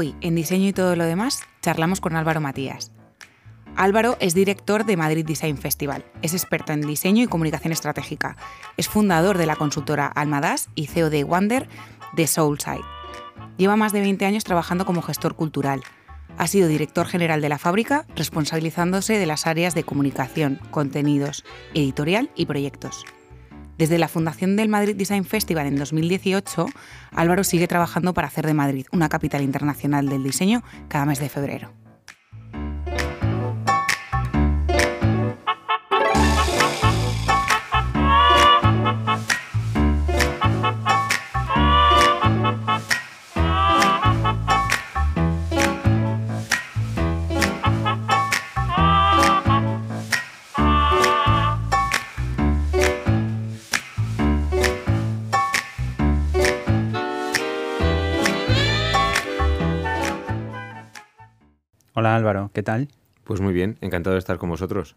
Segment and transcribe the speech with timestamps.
[0.00, 2.92] Hoy, en Diseño y todo lo demás, charlamos con Álvaro Matías.
[3.74, 8.36] Álvaro es director de Madrid Design Festival, es experto en diseño y comunicación estratégica,
[8.76, 11.68] es fundador de la consultora Almadas y CEO de Wander
[12.12, 12.84] de Soulside.
[13.56, 15.82] Lleva más de 20 años trabajando como gestor cultural.
[16.36, 21.44] Ha sido director general de la fábrica, responsabilizándose de las áreas de comunicación, contenidos,
[21.74, 23.04] editorial y proyectos.
[23.78, 26.66] Desde la fundación del Madrid Design Festival en 2018,
[27.12, 31.28] Álvaro sigue trabajando para hacer de Madrid una capital internacional del diseño cada mes de
[31.28, 31.70] febrero.
[62.18, 62.88] Álvaro, ¿qué tal?
[63.24, 64.96] Pues muy bien, encantado de estar con vosotros.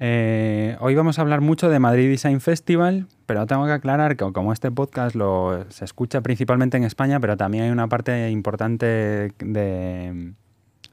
[0.00, 4.24] Eh, hoy vamos a hablar mucho de Madrid Design Festival, pero tengo que aclarar que
[4.32, 9.32] como este podcast lo, se escucha principalmente en España, pero también hay una parte importante
[9.38, 10.32] de,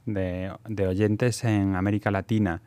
[0.06, 2.62] de, oyentes en América Latina.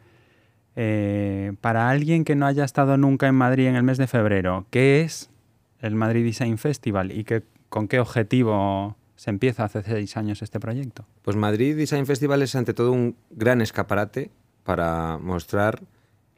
[0.74, 4.66] Eh, para alguien que no haya estado nunca en Madrid en el mes de febrero,
[4.70, 5.30] ¿qué es
[5.78, 10.58] el Madrid Design Festival y qué, con qué objetivo se empieza hace seis años este
[10.58, 11.06] proyecto?
[11.22, 14.32] Pues Madrid Design Festival es ante todo un gran escaparate
[14.64, 15.80] para mostrar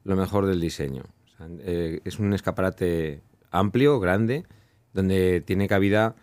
[0.05, 1.05] lo mejor del diseño.
[1.61, 4.45] Eh, es un escaparate amplio, grande,
[4.93, 6.15] donde tiene cabida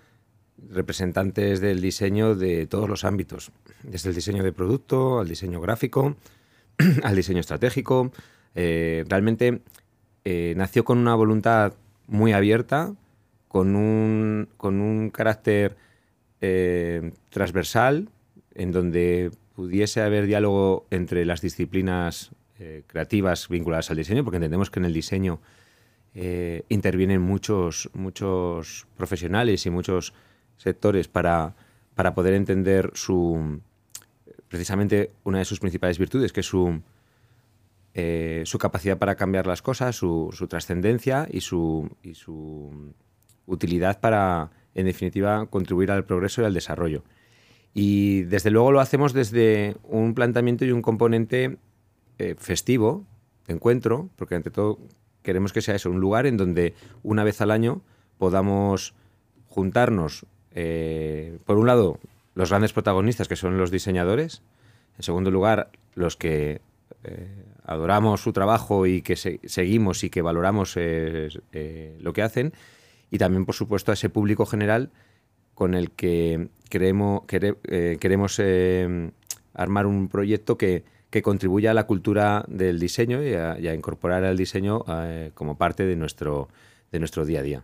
[0.70, 3.52] representantes del diseño de todos los ámbitos,
[3.82, 6.16] desde el diseño de producto al diseño gráfico,
[7.04, 8.12] al diseño estratégico.
[8.54, 9.64] Eh, realmente
[10.26, 11.74] eh, nació con una voluntad
[12.06, 12.94] muy abierta,
[13.48, 15.76] con un, con un carácter
[16.42, 18.10] eh, transversal
[18.56, 24.72] en donde pudiese haber diálogo entre las disciplinas eh, creativas vinculadas al diseño, porque entendemos
[24.72, 25.40] que en el diseño
[26.16, 30.14] eh, intervienen muchos, muchos profesionales y muchos
[30.58, 31.56] sectores para,
[31.94, 33.62] para poder entender su
[34.48, 36.82] precisamente una de sus principales virtudes, que es su,
[38.44, 42.94] su capacidad para cambiar las cosas, su, su trascendencia y su, y su
[43.46, 47.04] utilidad para en definitiva, contribuir al progreso y al desarrollo.
[47.74, 51.58] Y desde luego lo hacemos desde un planteamiento y un componente
[52.20, 53.06] eh, festivo,
[53.48, 54.78] de encuentro, porque ante todo
[55.24, 56.74] queremos que sea eso, un lugar en donde
[57.04, 57.82] una vez al año
[58.18, 58.94] podamos
[59.48, 62.00] juntarnos, eh, por un lado,
[62.36, 64.42] los grandes protagonistas que son los diseñadores,
[64.98, 66.62] en segundo lugar, los que
[67.04, 72.54] eh, adoramos su trabajo y que seguimos y que valoramos lo que hacen,
[73.12, 74.90] y también, por supuesto, a ese público general
[75.54, 79.12] con el que queremos, eh, queremos eh,
[79.54, 80.84] armar un proyecto que,
[81.22, 85.98] contribuya a la cultura del diseño y a, incorporar al diseño eh, como parte de
[85.98, 86.48] nuestro,
[86.90, 87.64] de nuestro día a día.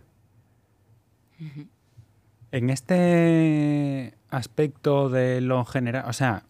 [2.52, 6.44] En este aspecto de lo general, o sea,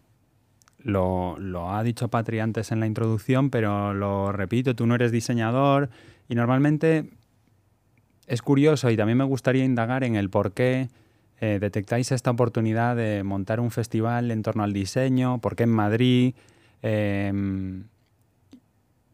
[0.79, 5.13] lo, lo, ha dicho Patri antes en la introducción, pero lo repito, tú no eres
[5.13, 5.89] diseñador
[6.27, 7.09] y normalmente
[8.29, 10.87] es curioso y también me gustaría indagar en el por qué
[11.41, 15.71] eh, detectáis esta oportunidad de montar un festival en torno al diseño, por qué en
[15.71, 16.35] Madrid,
[16.81, 17.85] em,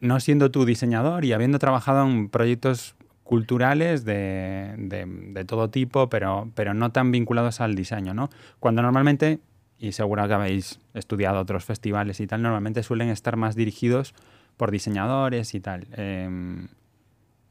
[0.01, 6.73] no siendo tú diseñador y habiendo trabajado en proyectos culturales de, todo tipo, pero, pero
[6.73, 8.29] no tan vinculados al diseño, ¿no?
[8.59, 9.39] Cuando normalmente,
[9.79, 14.13] y seguro que habéis estudiado otros festivales y tal, normalmente suelen estar más dirigidos
[14.57, 15.87] por diseñadores y tal.
[15.93, 16.67] Em,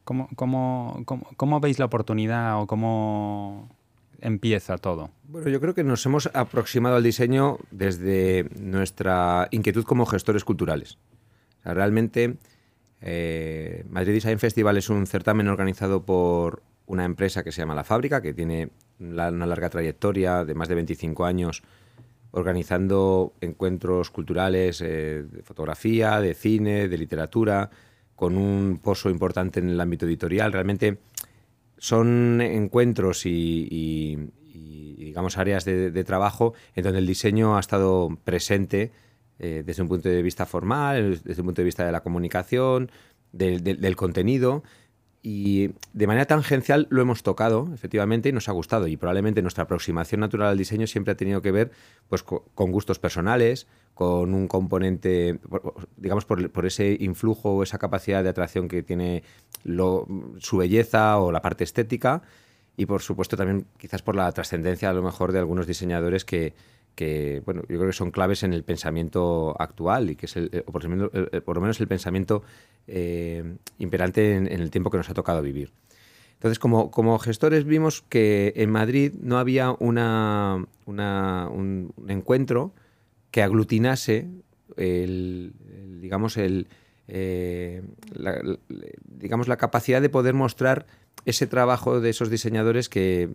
[0.04, 3.70] ¿Cómo, cómo, veis la oportunidad o cómo
[4.20, 5.10] empieza todo?
[5.28, 10.98] Bueno, yo creo que nos hemos aproximado al diseño desde nuestra inquietud como gestores culturales.
[11.64, 12.36] realmente,
[13.00, 17.84] eh, Madrid Design Festival es un certamen organizado por una empresa que se llama La
[17.84, 18.68] Fábrica, que tiene
[18.98, 21.62] una larga trayectoria de más de 25 años
[22.30, 27.70] organizando encuentros culturales eh, de fotografía, de cine, de literatura,
[28.16, 30.52] con un pozo importante en el ámbito editorial.
[30.52, 30.98] Realmente
[31.78, 34.30] son encuentros y,
[34.96, 38.92] digamos, áreas de, trabajo en donde el diseño ha estado presente
[39.38, 42.90] eh, desde un punto de vista formal, desde un punto de vista de la comunicación,
[43.32, 44.62] del contenido
[45.26, 48.86] y de manera tangencial lo hemos tocado, efectivamente, y nos ha gustado.
[48.86, 51.70] Y probablemente nuestra aproximación natural al diseño siempre ha tenido que ver
[52.08, 55.38] pues, con gustos personales, con un componente,
[55.96, 59.22] digamos, por, ese influjo o esa capacidad de atracción que tiene
[59.64, 62.22] su belleza o la parte estética.
[62.76, 66.52] y por supuesto también quizás por la trascendencia a lo mejor de algunos diseñadores que,
[67.44, 70.62] bueno, yo creo que son claves en el pensamiento actual y que es, el, eh,
[70.62, 70.84] por,
[71.54, 72.42] lo menos el pensamiento
[72.88, 75.72] eh, imperante en, el tiempo que nos ha tocado vivir.
[76.34, 82.72] Entonces, como, como gestores vimos que en Madrid no había una, un, encuentro
[83.34, 84.28] que aglutinase
[84.76, 86.68] digamos, el,
[87.08, 87.82] eh,
[89.04, 90.86] digamos, la capacidad de poder mostrar
[91.24, 93.30] ese trabajo de esos diseñadores que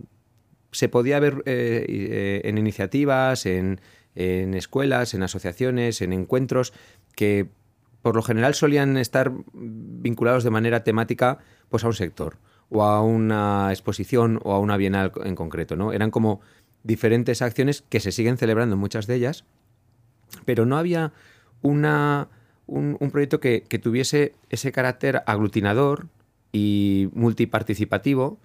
[0.72, 3.82] se podía ver eh, eh, en iniciativas, en,
[4.16, 6.72] escuelas, en asociaciones, en encuentros
[7.14, 7.50] que
[8.02, 12.38] por lo general solían estar vinculados de manera temática pues a un sector
[12.70, 15.92] o a una exposición o a una bienal en concreto, ¿no?
[15.92, 16.40] Eran como
[16.84, 19.44] diferentes acciones que se siguen celebrando muchas de ellas,
[20.46, 21.14] pero no había
[21.62, 22.30] una,
[22.68, 26.08] un, proyecto que, tuviese ese carácter aglutinador
[26.52, 28.40] y multiparticipativo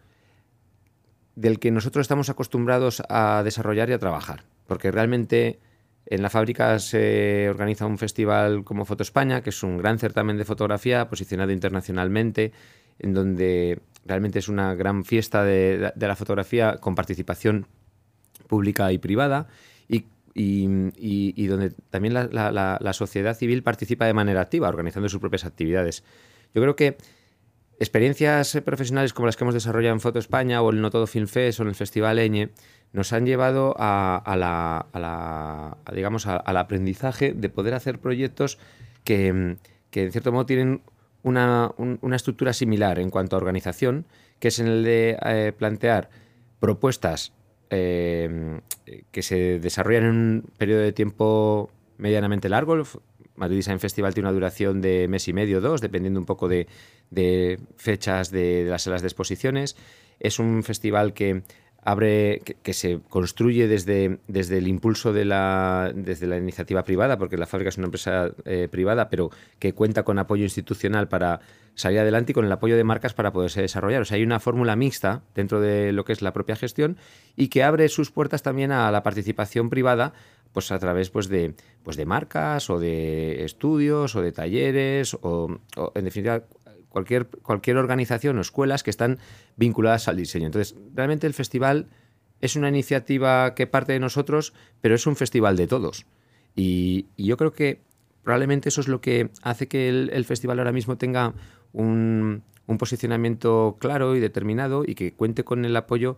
[1.36, 4.44] del que nosotros estamos acostumbrados a desarrollar y a trabajar.
[4.66, 5.58] Porque realmente
[6.06, 10.36] en la fábrica se organiza un festival como Foto España, que es un gran certamen
[10.36, 12.52] de fotografía posicionado internacionalmente,
[12.98, 17.66] en donde realmente es una gran fiesta de, la fotografía con participación
[18.46, 19.48] pública y privada
[19.88, 20.04] y,
[20.34, 26.04] donde también la, la sociedad civil participa de manera activa, organizando sus propias actividades.
[26.54, 26.96] Yo creo que
[27.80, 31.26] Experiencias profesionales como las que hemos desarrollado en Foto España o el No Todo Film
[31.26, 32.50] Fest o en el Festival Eñe
[32.92, 38.58] nos han llevado a, la, digamos, al aprendizaje de poder hacer proyectos
[39.02, 39.58] que, en
[39.92, 40.82] cierto modo tienen
[41.24, 41.74] una,
[42.12, 44.06] estructura similar en cuanto a organización,
[44.38, 46.10] que es en el de eh, plantear
[46.60, 47.32] propuestas
[47.70, 48.60] eh,
[49.10, 52.82] que se desarrollan en un periodo de tiempo medianamente largo,
[53.36, 56.68] Madrid Design Festival tiene una duración de mes y medio, dos, dependiendo un poco de,
[57.76, 59.76] fechas de, las salas de exposiciones.
[60.20, 61.42] Es un festival que
[61.84, 67.36] abre, que, se construye desde, desde el impulso de la, desde la iniciativa privada, porque
[67.36, 71.40] la fábrica es una empresa eh, privada, pero que cuenta con apoyo institucional para
[71.74, 74.02] salir adelante y con el apoyo de marcas para poderse desarrollar.
[74.02, 76.96] O sea, hay una fórmula mixta dentro de lo que es la propia gestión
[77.36, 80.12] y que abre sus puertas también a la participación privada
[80.54, 85.58] pues a través pues de, pues de marcas o de estudios o de talleres o,
[85.94, 86.44] en definitiva
[86.94, 89.18] cualquier, cualquier organización o escuelas que están
[89.56, 90.46] vinculadas al diseño.
[90.46, 91.88] Entonces, realmente el festival
[92.40, 96.06] es una iniciativa que parte de nosotros, pero es un festival de todos.
[96.54, 97.80] Y, yo creo que
[98.22, 101.34] probablemente eso es lo que hace que el, festival ahora mismo tenga
[101.72, 102.44] un,
[102.78, 106.16] posicionamiento claro y determinado y que cuente con el apoyo,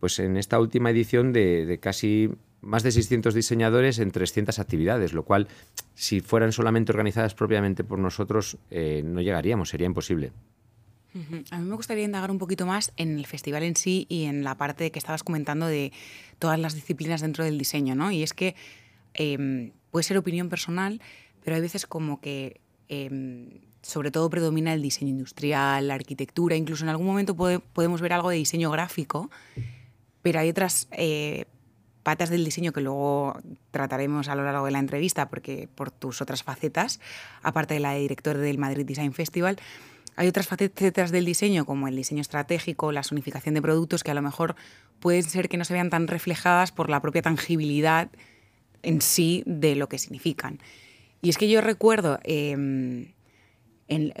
[0.00, 5.24] pues en esta última edición de casi más de 600 diseñadores en 300 actividades, lo
[5.24, 5.48] cual,
[5.94, 10.32] si fueran solamente organizadas propiamente por nosotros, eh, no llegaríamos, sería imposible.
[11.50, 14.44] A mí me gustaría indagar un poquito más en el festival en sí y en
[14.44, 15.92] la parte que estabas comentando de
[16.38, 18.12] todas las disciplinas dentro del diseño, ¿no?
[18.12, 18.54] Y es que
[19.14, 21.00] em, puede ser opinión personal,
[21.42, 26.84] pero hay veces como que em, sobre todo predomina el diseño industrial, la arquitectura, incluso
[26.84, 29.30] en algún momento podemos ver algo de diseño gráfico,
[30.22, 31.46] pero hay otras eh,
[32.02, 33.38] patas del diseño que luego
[33.70, 37.00] trataremos a lo largo de la entrevista, porque por tus otras facetas,
[37.42, 39.58] aparte de la de director del Madrid Design Festival,
[40.16, 44.14] hay otras facetas del diseño, como el diseño estratégico, la sonificación de productos, que a
[44.14, 44.54] lo mejor
[44.98, 48.10] pueden ser que no se vean tan reflejadas por la propia tangibilidad
[48.82, 50.58] en sí de lo que significan.
[51.22, 53.12] Y es que yo recuerdo, em,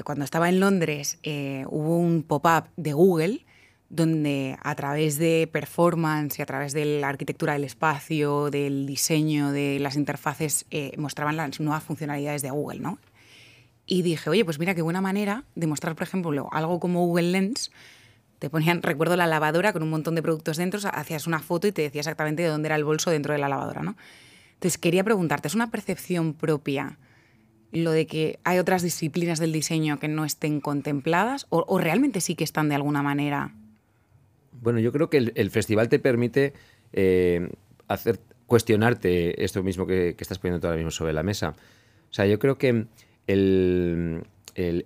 [0.04, 3.44] cuando estaba en Londres, eh, hubo un pop-up de Google
[3.90, 9.50] donde a través de performance y a través de la arquitectura del espacio, del diseño,
[9.50, 12.98] de las interfaces, eh, mostraban las nuevas funcionalidades de Google, ¿no?
[13.86, 17.32] Y dije, oye, pues mira qué buena manera de mostrar, por ejemplo, algo como Google
[17.32, 17.72] Lens.
[18.38, 21.72] Te ponían, recuerdo la lavadora con un montón de productos dentro, hacías una foto y
[21.72, 23.96] te decía exactamente de dónde era el bolso dentro de la lavadora, ¿no?
[24.54, 26.96] Entonces quería preguntarte, ¿es una percepción propia
[27.72, 32.34] lo de que hay otras disciplinas del diseño que no estén contempladas o realmente sí
[32.34, 33.54] que están de alguna manera
[34.60, 36.52] bueno, yo creo que el, festival te permite
[36.92, 37.48] eh,
[37.88, 41.54] hacer cuestionarte esto mismo que, estás poniendo ahora mismo sobre la mesa.
[42.10, 42.86] O sea, yo creo que
[43.26, 44.24] el,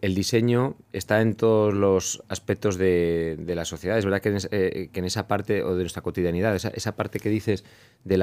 [0.02, 3.98] diseño está en todos los aspectos de, la sociedad.
[3.98, 7.64] Es verdad que en, eh, esa parte, o de nuestra cotidianidad, esa, parte que dices
[8.04, 8.18] de,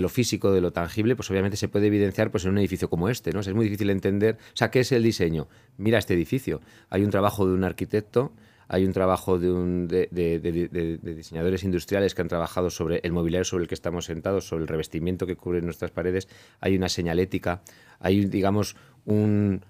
[0.00, 3.08] lo físico, de lo tangible, pues obviamente se puede evidenciar pues, en un edificio como
[3.08, 3.30] este.
[3.32, 3.40] ¿no?
[3.40, 4.36] es muy difícil entender.
[4.48, 5.48] O sea, ¿qué es el diseño?
[5.78, 6.60] Mira este edificio.
[6.90, 8.32] Hay un trabajo de un arquitecto
[8.68, 13.74] hay un trabajo de, diseñadores industriales que han trabajado sobre el mobiliario sobre el que
[13.74, 16.28] estamos sentados, sobre el revestimiento que cubre nuestras paredes,
[16.60, 17.62] hay una señalética,
[18.00, 19.62] hay, digamos, un,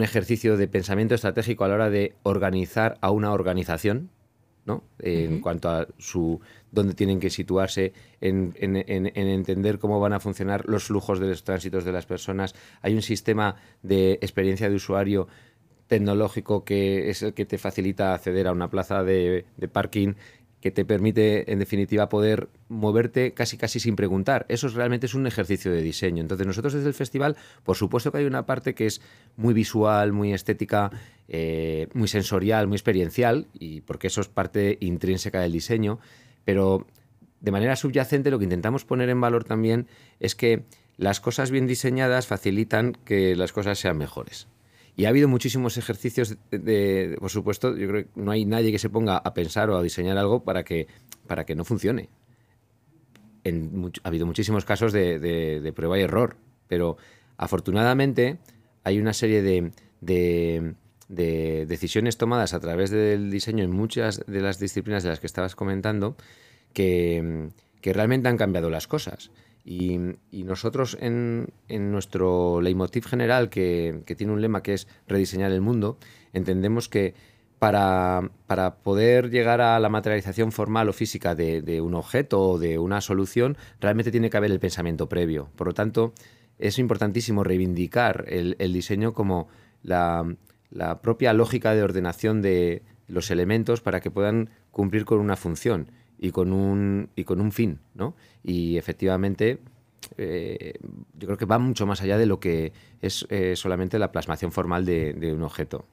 [0.00, 4.10] ejercicio de pensamiento estratégico a la hora de organizar a una organización
[4.64, 4.82] ¿no?
[4.98, 6.40] En cuanto a su
[6.72, 11.84] dónde tienen que situarse, en, entender cómo van a funcionar los flujos de los tránsitos
[11.84, 12.52] de las personas.
[12.82, 15.28] Hay un sistema de experiencia de usuario
[15.88, 20.14] tecnológico que es el que te facilita acceder a una plaza de, parking
[20.60, 24.46] que te permite, en definitiva, poder moverte casi casi sin preguntar.
[24.48, 26.22] Eso realmente es un ejercicio de diseño.
[26.22, 29.00] Entonces, nosotros desde el festival, por supuesto que hay una parte que es
[29.36, 30.90] muy visual, muy estética,
[31.28, 36.00] eh, muy sensorial, muy experiencial, y porque eso es parte intrínseca del diseño,
[36.44, 36.86] pero
[37.40, 39.86] de manera subyacente lo que intentamos poner en valor también
[40.18, 40.64] es que
[40.96, 44.48] las cosas bien diseñadas facilitan que las cosas sean mejores.
[44.96, 48.78] Y ha habido muchísimos ejercicios de, por supuesto, yo creo que no hay nadie que
[48.78, 50.86] se ponga a pensar o a diseñar algo para que,
[51.26, 52.08] para que no funcione.
[53.44, 56.36] ha habido muchísimos casos de, prueba y error,
[56.66, 56.96] pero
[57.36, 58.38] afortunadamente
[58.84, 60.74] hay una serie de,
[61.66, 65.54] decisiones tomadas a través del diseño en muchas de las disciplinas de las que estabas
[65.54, 66.16] comentando
[66.72, 67.50] que,
[67.82, 69.30] que realmente han cambiado las cosas.
[69.68, 69.98] Y,
[70.44, 75.98] nosotros en, nuestro leitmotiv general, que, tiene un lema que es rediseñar el mundo,
[76.32, 77.14] entendemos que
[77.58, 78.30] para,
[78.84, 83.56] poder llegar a la materialización formal o física de, un objeto o de una solución,
[83.80, 85.50] realmente tiene que haber el pensamiento previo.
[85.56, 86.12] Por lo tanto,
[86.60, 89.48] es importantísimo reivindicar el, diseño como
[89.82, 90.36] la
[91.02, 96.30] propia lógica de ordenación de los elementos para que puedan cumplir con una función y
[96.30, 98.14] con un, y con un fin, ¿no?
[98.42, 99.58] Y efectivamente,
[100.16, 100.74] eh,
[101.18, 104.52] yo creo que va mucho más allá de lo que es eh, solamente la plasmación
[104.52, 105.84] formal de, un objeto.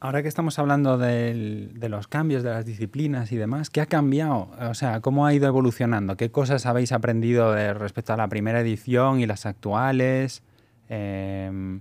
[0.00, 4.50] Ahora que estamos hablando de los cambios de las disciplinas y demás, ¿qué ha cambiado?
[4.60, 6.18] O sea, ¿cómo ha ido evolucionando?
[6.18, 10.42] ¿Qué cosas habéis aprendido respecto a la primera edición y las actuales?
[10.90, 11.80] Eh,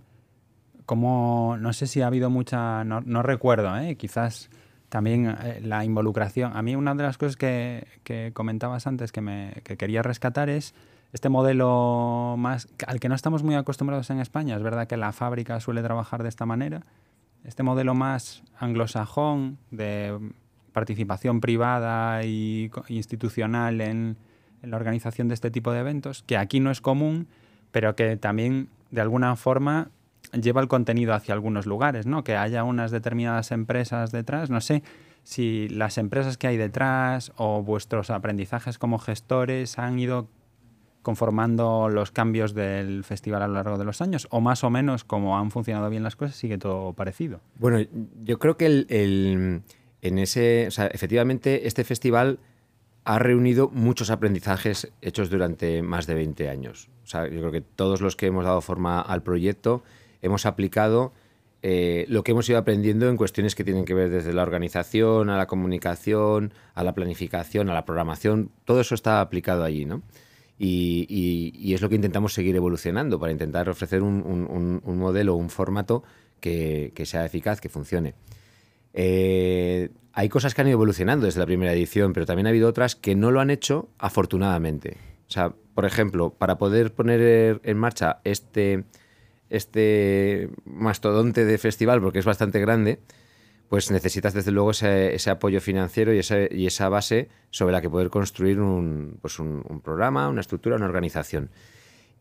[0.86, 3.95] ¿cómo, no sé si ha habido mucha, no, no recuerdo, ¿eh?
[3.95, 4.50] quizás
[4.94, 6.56] también eh, la involucración.
[6.56, 10.76] A mí una de las cosas que, comentabas antes que, me, quería rescatar es
[11.14, 14.56] este modelo más al que no estamos muy acostumbrados en España.
[14.56, 16.86] Es verdad que la fábrica suele trabajar de esta manera.
[17.44, 20.16] Este modelo más anglosajón de
[20.74, 24.18] participación privada e institucional en,
[24.62, 27.28] en la organización de este tipo de eventos, que aquí no es común,
[27.72, 29.90] pero que también de alguna forma
[30.42, 32.24] lleva el contenido hacia algunos lugares, ¿no?
[32.24, 34.84] Que haya unas determinadas empresas detrás, no sé
[35.24, 40.28] si las empresas que hay detrás o vuestros aprendizajes como gestores han ido
[41.02, 45.04] conformando los cambios del festival a lo largo de los años o más o menos
[45.04, 47.42] como han funcionado bien las cosas sigue todo parecido.
[47.60, 47.86] Bueno,
[48.24, 49.63] yo creo que el,
[50.02, 52.40] en ese, efectivamente este festival
[53.06, 56.90] ha reunido muchos aprendizajes hechos durante más de 20 años.
[57.04, 59.84] O sea, yo creo que todos los que hemos dado forma al proyecto
[60.24, 61.13] hemos aplicado
[61.65, 65.30] eh, lo que hemos ido aprendiendo en cuestiones que tienen que ver desde la organización,
[65.30, 70.01] a la comunicación, a la planificación, a la programación, todo eso está aplicado allí, ¿no?
[70.60, 76.03] Y, es lo que intentamos seguir evolucionando para intentar ofrecer un, modelo, un formato
[76.39, 78.13] que, sea eficaz, que funcione.
[78.94, 82.70] Eh, hay cosas que han ido evolucionando desde la primera edición, pero también ha habido
[82.70, 84.98] otras que no lo han hecho afortunadamente.
[85.27, 88.84] O sea, por ejemplo, para poder poner en marcha este,
[89.53, 93.00] este mastodonte de festival, porque es bastante grande,
[93.69, 98.60] pues necesitas desde luego ese, apoyo financiero y, esa base sobre la que poder construir
[98.60, 99.38] un, pues
[99.83, 101.51] programa, una estructura, una organización.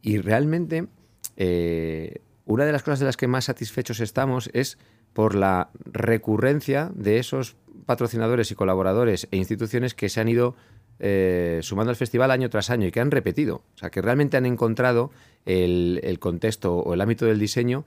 [0.03, 0.89] Y realmente,
[1.37, 4.77] eh, una de las cosas de las que más satisfechos estamos es
[5.15, 10.55] por la recurrencia de esos patrocinadores y colaboradores e instituciones que se han ido
[10.99, 13.65] eh, sumando al festival año tras año y que han repetido.
[13.75, 15.11] O sea, que realmente han encontrado
[15.47, 17.85] el, contexto o el ámbito del diseño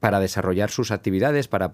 [0.00, 1.72] para desarrollar sus actividades, para,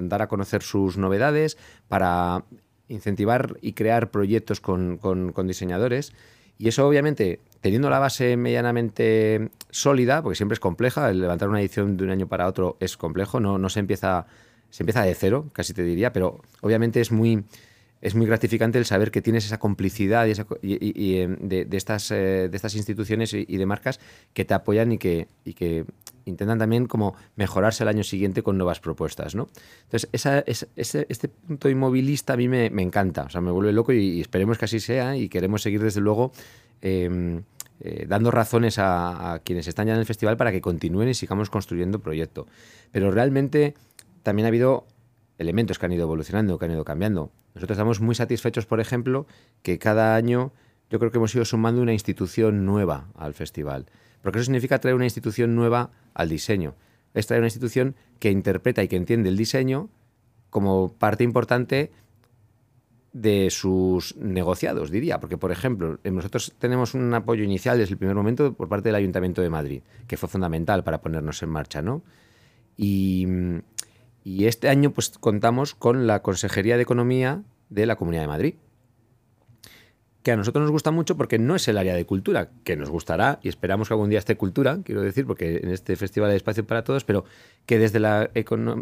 [0.00, 1.56] dar a conocer sus novedades,
[1.88, 2.44] para
[2.88, 6.12] incentivar y crear proyectos con, diseñadores.
[6.58, 11.60] Y eso obviamente, teniendo la base medianamente sólida, porque siempre es compleja, el levantar una
[11.60, 14.26] edición de un año para otro es complejo, no, no se empieza,
[14.70, 17.44] se empieza de cero, casi te diría, pero obviamente es muy,
[18.06, 20.28] es muy gratificante el saber que tienes esa complicidad
[20.62, 23.98] y, em, de, estas, eh, de estas instituciones y, de marcas
[24.32, 25.26] que te apoyan y que,
[26.24, 29.34] intentan también como mejorarse el año siguiente con nuevas propuestas.
[29.34, 29.48] ¿no?
[29.84, 34.20] Entonces, esa, este punto inmovilista a mí me, encanta, o sea, me vuelve loco y,
[34.20, 36.30] esperemos que así sea y queremos seguir desde luego
[36.82, 37.42] em,
[37.80, 41.14] eh, dando razones a, a, quienes están ya en el festival para que continúen y
[41.14, 42.46] sigamos construyendo proyecto.
[42.92, 43.74] Pero realmente
[44.22, 44.86] también ha habido
[45.38, 47.30] elementos que han ido evolucionando, que han ido cambiando.
[47.54, 49.26] Nosotros estamos muy satisfechos, por ejemplo,
[49.62, 50.52] que cada año
[50.90, 53.86] yo creo que hemos ido sumando una institución nueva al festival.
[54.22, 56.74] Porque eso significa traer una institución nueva al diseño.
[57.14, 59.88] Es traer una institución que interpreta y que entiende el diseño
[60.50, 61.90] como parte importante
[63.12, 65.20] de sus negociados, diría.
[65.20, 68.96] Porque, por ejemplo, nosotros tenemos un apoyo inicial desde el primer momento por parte del
[68.96, 72.02] Ayuntamiento de Madrid, que fue fundamental para ponernos en marcha, ¿no?
[72.76, 73.26] Y,
[74.46, 78.54] este año pues contamos con la Consejería de Economía de la Comunidad de Madrid,
[80.22, 82.90] que a nosotros nos gusta mucho porque no es el área de cultura, que nos
[82.90, 86.36] gustará y esperamos que algún día esté cultura, quiero decir, porque en este festival hay
[86.36, 87.24] espacio para todos, pero
[87.64, 88.28] que desde la,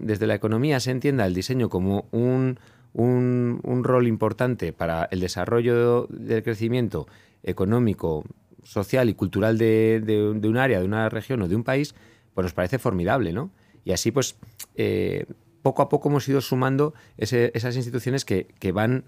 [0.02, 2.58] desde la economía se entienda el diseño como un,
[2.94, 7.06] un, rol importante para el desarrollo del crecimiento
[7.42, 8.24] económico,
[8.62, 11.94] social y cultural de, un área, de una región o de un país,
[12.32, 13.50] pues nos parece formidable, ¿no?
[13.84, 14.36] Y así, pues,
[14.76, 15.26] eh,
[15.62, 19.04] poco a poco hemos ido sumando esas instituciones que, van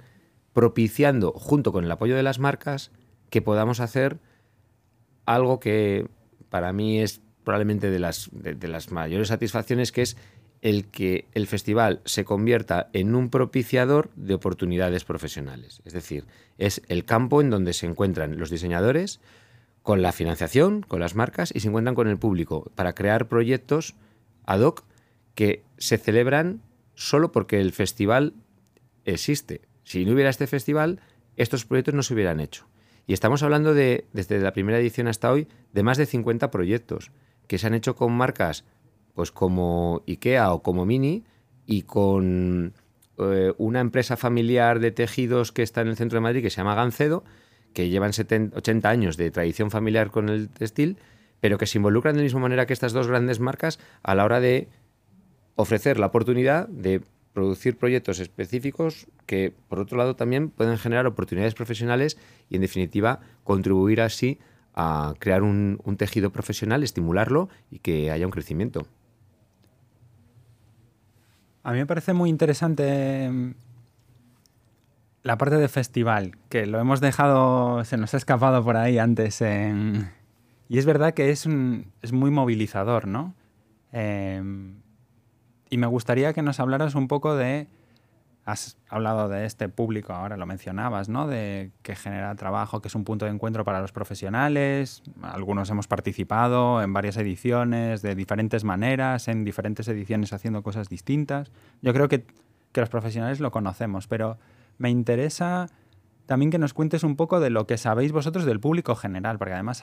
[0.52, 2.90] propiciando, junto con el apoyo de las marcas,
[3.30, 4.18] que podamos hacer
[5.26, 6.09] algo que
[6.49, 10.16] para mí es probablemente de las, de las mayores satisfacciones, que es
[10.62, 15.83] el que el festival se convierta en un propiciador de oportunidades profesionales.
[15.85, 16.25] Es decir,
[16.59, 19.21] es el campo en donde se encuentran los diseñadores
[19.83, 23.95] con la financiación, con las marcas y se encuentran con el público para crear proyectos
[24.47, 24.85] ad hoc
[25.35, 26.62] que se celebran
[26.95, 28.35] solo porque el festival
[29.05, 29.61] existe.
[29.85, 31.00] Si no hubiera este festival,
[31.37, 32.67] estos proyectos no se hubieran hecho.
[33.07, 37.12] Y estamos hablando de, desde la primera edición hasta hoy, de más de 50 proyectos
[37.47, 38.65] que se han hecho con marcas
[39.15, 41.25] pues como IKEA o como Mini
[41.65, 42.75] y con
[43.19, 46.59] eh, una empresa familiar de tejidos que está en el centro de Madrid que se
[46.59, 47.25] llama Gancedo,
[47.73, 50.99] que llevan 80 años de tradición familiar con el textil,
[51.40, 54.25] pero que se involucran de la misma manera que estas dos grandes marcas a la
[54.25, 54.69] hora de
[55.55, 57.02] ofrecer la oportunidad de
[57.33, 63.21] producir proyectos específicos que, por otro lado, también pueden generar oportunidades profesionales y, en definitiva,
[63.45, 64.38] contribuir así
[64.75, 68.87] a crear un tejido profesional, estimularlo y que haya un crecimiento.
[71.66, 73.55] A mí me parece muy interesante mm,
[75.25, 79.42] la parte de festival, que lo hemos dejado, se nos ha escapado por ahí antes.
[80.68, 81.46] Y es verdad que es,
[82.02, 83.35] es muy movilizador, ¿no?
[83.92, 84.81] Em,
[85.70, 87.68] y me gustaría que nos hablaras un poco de
[88.46, 91.26] Has hablado de este público, ahora lo mencionabas, ¿no?
[91.26, 95.02] De que genera trabajo, que es un punto de encuentro para los profesionales.
[95.20, 101.50] Algunos hemos participado en varias ediciones de diferentes maneras, en diferentes ediciones haciendo cosas distintas.
[101.83, 102.24] Yo creo que,
[102.70, 104.38] que los profesionales lo conocemos, pero
[104.79, 105.66] me interesa
[106.26, 109.55] también que nos cuentes un poco de lo que sabéis vosotros del público general, porque
[109.55, 109.83] además,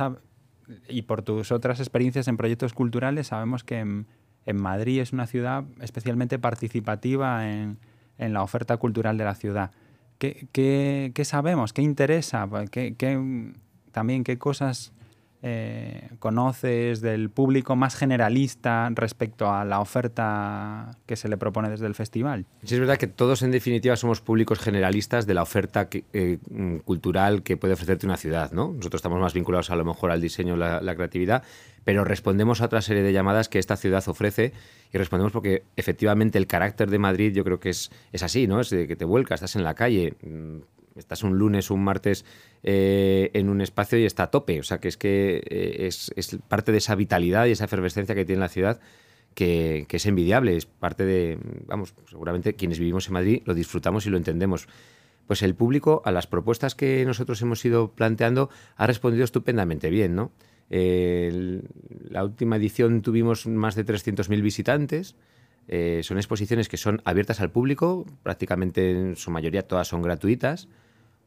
[0.88, 4.08] y por tus otras experiencias en proyectos culturales, sabemos que en,
[4.56, 7.78] Madrid es una ciudad especialmente participativa en
[8.18, 9.72] en la oferta cultural de la ciudad.
[10.18, 11.74] ¿Qué, qué, sabemos?
[11.74, 12.48] ¿Qué interesa?
[12.72, 12.96] ¿Qué,
[13.92, 14.94] también qué cosas
[15.46, 21.86] eh, conoces del público más generalista respecto a la oferta que se le propone desde
[21.86, 22.46] el festival?
[22.64, 26.38] Sí, es verdad que todos en definitiva somos públicos generalistas de la oferta eh,
[26.86, 28.54] cultural que puede ofrecerte una ciudad.
[28.54, 28.72] ¿no?
[28.72, 31.44] Nosotros estamos más vinculados a lo mejor al diseño, la, la creatividad,
[31.84, 34.54] pero respondemos a otra serie de llamadas que esta ciudad ofrece
[34.94, 38.62] y respondemos porque efectivamente el carácter de Madrid yo creo que es, es así, ¿no?
[38.62, 40.60] Es de que te vuelcas, estás en la calle, mm,
[40.96, 42.26] estás un lunes, un martes
[42.64, 44.60] eh, en un espacio y está a tope.
[44.60, 46.12] O sea, que es que eh, es,
[46.48, 48.80] parte de esa vitalidad y esa efervescencia que tiene la ciudad
[49.34, 50.56] que, es envidiable.
[50.56, 54.68] Es parte de, vamos, seguramente quienes vivimos en Madrid lo disfrutamos y lo entendemos.
[55.28, 60.16] Pues el público a las propuestas que nosotros hemos ido planteando ha respondido estupendamente bien,
[60.16, 60.32] ¿no?
[60.70, 65.16] la última edición tuvimos más de 300.000 visitantes.
[65.68, 70.68] Eh, son exposiciones que son abiertas al público, prácticamente en su mayoría todas son gratuitas,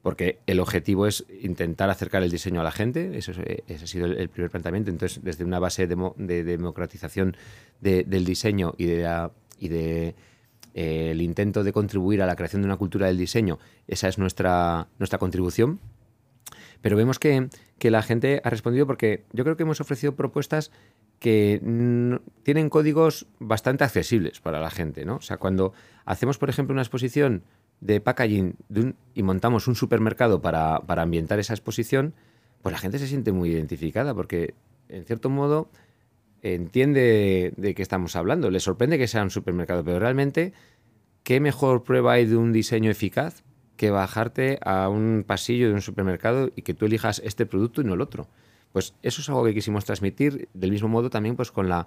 [0.06, 4.06] porque el objetivo es intentar acercar el diseño a la gente, eso ese ha sido
[4.06, 4.88] el, primer planteamiento.
[4.88, 7.36] Entonces, desde una base de, democratización
[7.80, 10.14] del diseño y de
[10.74, 14.16] eh, el intento de contribuir a la creación de una cultura del diseño, esa es
[14.16, 15.80] nuestra, nuestra contribución.
[16.82, 17.48] Pero vemos que,
[17.80, 20.70] que la gente ha respondido porque yo creo que hemos ofrecido propuestas
[21.18, 21.60] que
[22.44, 25.16] tienen códigos bastante accesibles para la gente, ¿no?
[25.16, 25.72] O sea, cuando
[26.04, 27.42] hacemos, por ejemplo, una exposición
[27.80, 28.56] de packaging
[29.14, 32.14] y montamos un supermercado para, ambientar esa exposición,
[32.62, 34.54] pues la gente se siente muy identificada porque,
[34.88, 35.68] en cierto modo,
[36.42, 38.50] entiende de, qué estamos hablando.
[38.50, 40.52] Le sorprende que sea un supermercado, pero realmente,
[41.22, 43.42] ¿qué mejor prueba hay de un diseño eficaz
[43.76, 47.84] que bajarte a un pasillo de un supermercado y que tú elijas este producto y
[47.84, 48.28] no el otro?
[48.72, 51.86] Pues eso es algo que quisimos transmitir, del mismo modo también pues con la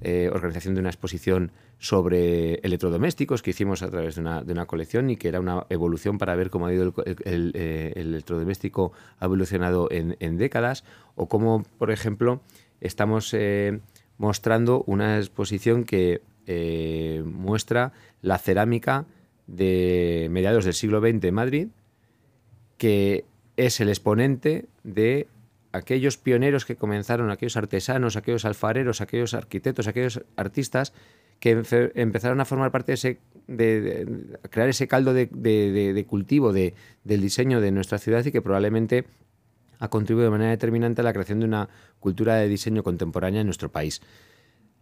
[0.00, 5.16] eh, organización de una exposición sobre electrodomésticos que hicimos a través de una, colección y
[5.16, 10.38] que era una evolución para ver cómo ha ido el, eh, electrodoméstico ha evolucionado en,
[10.38, 10.84] décadas
[11.16, 12.40] o cómo, por ejemplo,
[12.80, 13.80] estamos eh,
[14.18, 16.22] mostrando una exposición que
[17.24, 19.04] muestra la cerámica
[19.46, 21.68] de mediados del siglo XX en Madrid,
[22.78, 23.24] que
[23.56, 25.26] es el exponente de
[25.72, 30.92] aquellos pioneros que comenzaron, aquellos artesanos, aquellos alfareros, aquellos arquitectos, aquellos artistas
[31.40, 31.62] que
[31.94, 37.70] empezaron a formar parte de ese, de, crear ese caldo de, cultivo del diseño de
[37.70, 39.04] nuestra ciudad y que probablemente
[39.78, 41.68] ha contribuido de manera determinante a la creación de una
[42.00, 44.00] cultura de diseño contemporánea en nuestro país.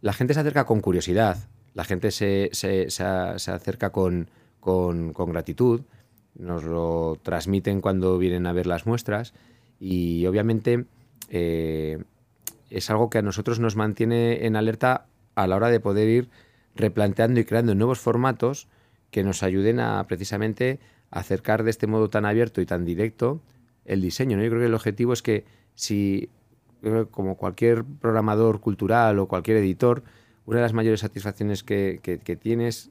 [0.01, 2.51] La gente se acerca con curiosidad, la gente se,
[2.99, 4.31] acerca con,
[4.62, 5.83] gratitud,
[6.35, 9.35] nos lo transmiten cuando vienen a ver las muestras
[9.79, 10.87] y obviamente
[11.29, 12.03] eh,
[12.71, 16.31] es algo que a nosotros nos mantiene en alerta a la hora de poder ir
[16.75, 18.69] replanteando y creando nuevos formatos
[19.11, 23.41] que nos ayuden a precisamente acercar de este modo tan abierto y tan directo
[23.85, 24.37] el diseño.
[24.37, 24.43] ¿no?
[24.43, 26.31] Yo creo que el objetivo es que si,
[27.11, 30.03] como cualquier programador cultural o cualquier editor,
[30.45, 32.91] una de las mayores satisfacciones que, tienes,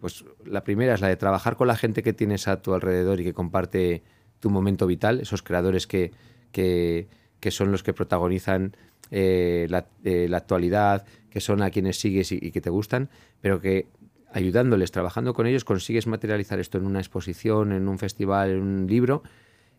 [0.00, 3.20] pues la primera es la de trabajar con la gente que tienes a tu alrededor
[3.20, 4.02] y que comparte
[4.40, 6.12] tu momento vital, esos creadores que,
[6.52, 7.06] que,
[7.50, 8.76] son los que protagonizan
[9.10, 9.68] eh,
[10.04, 13.08] eh, la, actualidad, que son a quienes sigues y, que te gustan,
[13.40, 13.86] pero que
[14.32, 18.86] ayudándoles, trabajando con ellos, consigues materializar esto en una exposición, en un festival, en un
[18.86, 19.22] libro,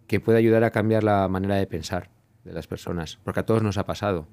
[0.07, 2.09] que puede ayudar a cambiar la manera de pensar
[2.43, 4.27] de las personas, porque a todos nos ha pasado.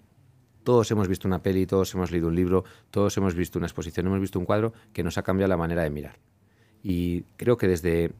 [0.64, 4.06] Todos hemos visto una peli, todos hemos leído un libro, todos hemos visto una exposición,
[4.06, 6.18] hemos visto un cuadro que nos ha cambiado la manera de mirar.
[6.88, 8.12] Y creo que desde,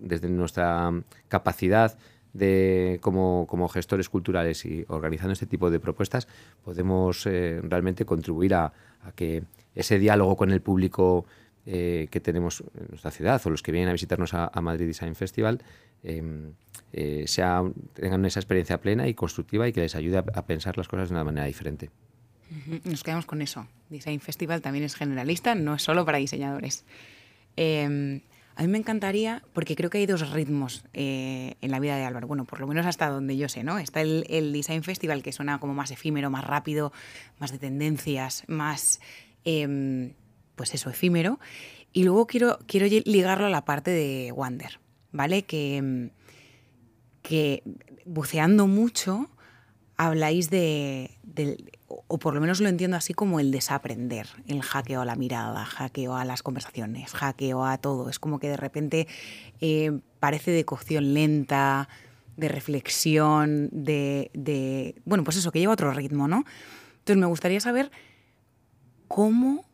[0.00, 0.90] desde nuestra
[1.28, 1.96] capacidad
[2.32, 6.26] de, como, como, gestores culturales y organizando este tipo de propuestas,
[6.64, 8.72] podemos eh, realmente contribuir a,
[9.14, 9.44] que
[9.76, 11.26] ese diálogo con el público
[11.64, 15.14] eh, que tenemos en nuestra ciudad o los que vienen a visitarnos a, Madrid Design
[15.14, 15.62] Festival
[16.02, 16.54] em,
[16.92, 17.24] eh,
[17.94, 21.14] tengan esa experiencia plena y constructiva y que les ayude a, pensar las cosas de
[21.14, 21.90] una manera diferente.
[22.82, 23.68] Nos quedamos con eso.
[23.90, 26.84] Design Festival también es generalista, no es solo para diseñadores.
[27.60, 28.20] Em,
[28.54, 32.04] a mí me encantaría, porque creo que hay dos ritmos eh, en la vida de
[32.04, 33.80] Álvaro, bueno, por lo menos hasta donde yo sé, ¿no?
[33.80, 36.92] Está el, Design Festival, que suena como más efímero, más rápido,
[37.40, 39.00] más de tendencias, más,
[39.44, 40.12] em,
[40.54, 41.40] pues eso, efímero.
[41.92, 44.78] Y luego quiero, quiero ligarlo a la parte de Wander,
[45.10, 45.42] ¿vale?
[45.42, 46.10] Que, em,
[47.22, 47.64] que
[48.06, 49.28] buceando mucho
[49.96, 51.10] habláis de,
[51.88, 55.64] o por lo menos lo entiendo así como el desaprender, el hackeo a la mirada,
[55.64, 58.10] hackeo a las conversaciones, hackeo a todo.
[58.10, 59.08] Es como que de repente
[59.60, 61.88] eh, parece de cocción lenta,
[62.36, 66.44] de reflexión, de, Bueno, pues eso, que lleva otro ritmo, ¿no?
[66.98, 67.90] Entonces me gustaría saber
[69.08, 69.64] cómo,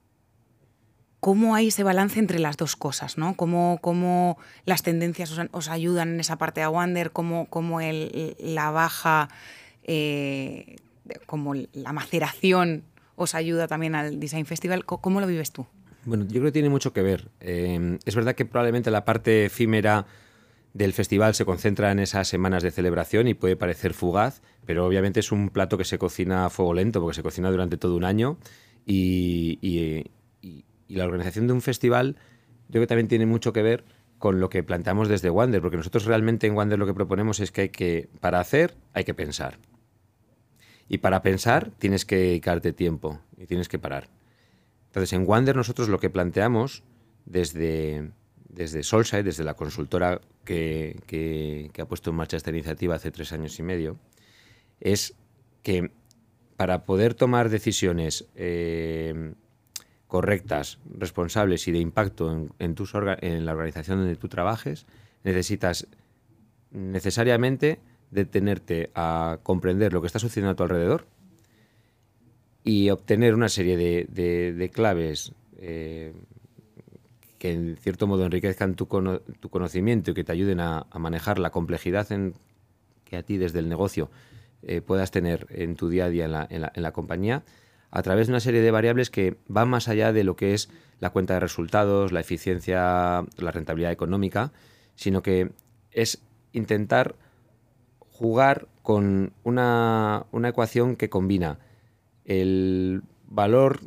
[1.19, 3.37] cómo hay ese balance entre las dos cosas, ¿no?
[3.37, 8.71] Cómo, cómo las tendencias os, ayudan en esa parte de Wander, cómo, cómo el, la
[8.71, 9.29] baja...
[9.87, 10.77] Eh,
[11.27, 12.85] como la maceración
[13.17, 14.85] os ayuda también al Design Festival.
[14.85, 15.67] ¿Cómo lo vives tú?
[16.05, 17.31] Bueno, yo creo que tiene mucho que ver.
[17.41, 20.07] Eh, es verdad que probablemente la parte efímera
[20.75, 25.21] del festival se concentra en esas semanas de celebración y puede parecer fugaz, pero obviamente
[25.21, 28.05] es un plato que se cocina a fuego lento porque se cocina durante todo un
[28.05, 28.39] año
[28.85, 32.17] y, y la organización de un festival
[32.69, 33.85] yo creo que también tiene mucho que ver
[34.19, 37.53] con lo que planteamos desde Wander, porque nosotros realmente en Wander lo que proponemos es
[37.53, 39.59] que hay que, para hacer, hay que pensar.
[40.89, 44.09] Y para pensar tienes que dedicarte tiempo y tienes que parar.
[44.87, 46.85] Entonces, en Wander nosotros lo que planteamos
[47.25, 48.11] desde,
[48.49, 53.59] desde Solside, desde la consultora que, ha puesto en marcha esta iniciativa hace tres años
[53.59, 53.99] y medio,
[54.81, 55.15] es
[55.63, 55.91] que
[56.57, 59.35] para poder tomar decisiones eh,
[60.07, 62.77] correctas, responsables y de impacto en, en,
[63.21, 64.87] en la organización donde tú trabajes,
[65.25, 65.89] necesitas
[66.71, 67.81] necesariamente
[68.15, 71.07] detenerte a comprender lo que está sucediendo a tu alrededor
[72.63, 76.15] y obtener una serie de, claves eh,
[77.39, 82.11] que en cierto modo enriquezcan tu, conocimiento y que te ayuden a, manejar la complejidad
[82.13, 82.35] en,
[83.05, 84.11] que a ti desde el negocio
[84.63, 87.43] eh, puedas tener en tu día a día en la, compañía,
[87.91, 90.71] a través de una serie de variables que van más allá de lo que es
[91.01, 94.53] la cuenta de resultados, la eficiencia, la rentabilidad económica,
[94.95, 95.51] sino que
[95.91, 96.23] es
[96.53, 97.17] intentar
[98.15, 101.59] jugar con una, ecuación que combina
[102.25, 103.81] el valor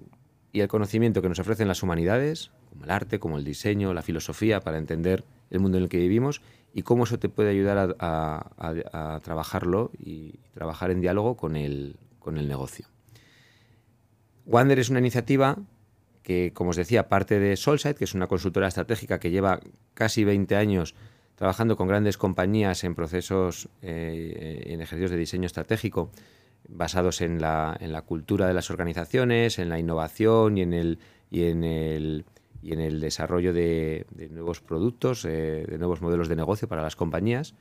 [0.52, 4.02] y el conocimiento que nos ofrecen las humanidades, como el arte, como el diseño, la
[4.02, 6.42] filosofía, para entender el mundo en el que vivimos
[6.74, 12.38] y cómo eso te puede ayudar a, trabajarlo y trabajar en diálogo con el, con
[12.38, 12.86] el negocio.
[14.46, 15.58] Wander es una iniciativa
[16.22, 19.62] que, como os decía, parte de Solside, que es una consultora estratégica que lleva
[19.94, 20.96] casi 20 años
[21.38, 26.10] trabajando con grandes compañías en procesos, eh, en ejercicios de diseño estratégico,
[26.68, 31.64] basados en la, cultura de las organizaciones, en la innovación y en el, y en
[31.64, 32.26] el,
[32.64, 36.96] y en el desarrollo de, nuevos productos, eh, de nuevos modelos de negocio para las
[36.96, 37.54] compañías.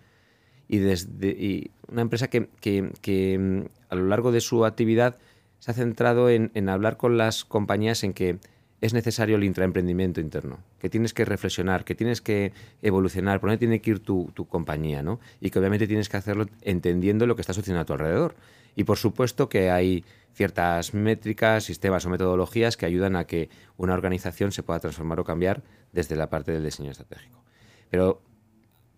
[0.69, 3.61] Y, desde, una empresa que, que, mm,
[3.91, 5.19] a lo largo de su actividad
[5.59, 8.39] se ha centrado en, en hablar con las compañías en que
[8.81, 13.59] es necesario el intraemprendimiento interno, que tienes que reflexionar, que tienes que evolucionar, por dónde
[13.59, 15.19] tiene que ir tu, tu, compañía, ¿no?
[15.41, 18.35] Y que obviamente tienes que hacerlo entendiendo lo que está sucediendo a tu alrededor.
[18.75, 23.95] Y por supuesto que hay ciertas métricas, sistemas o metodologías que ayudan a que una
[23.95, 25.62] organización se pueda transformar o cambiar
[25.93, 27.43] desde la parte del diseño estratégico.
[27.89, 28.21] Pero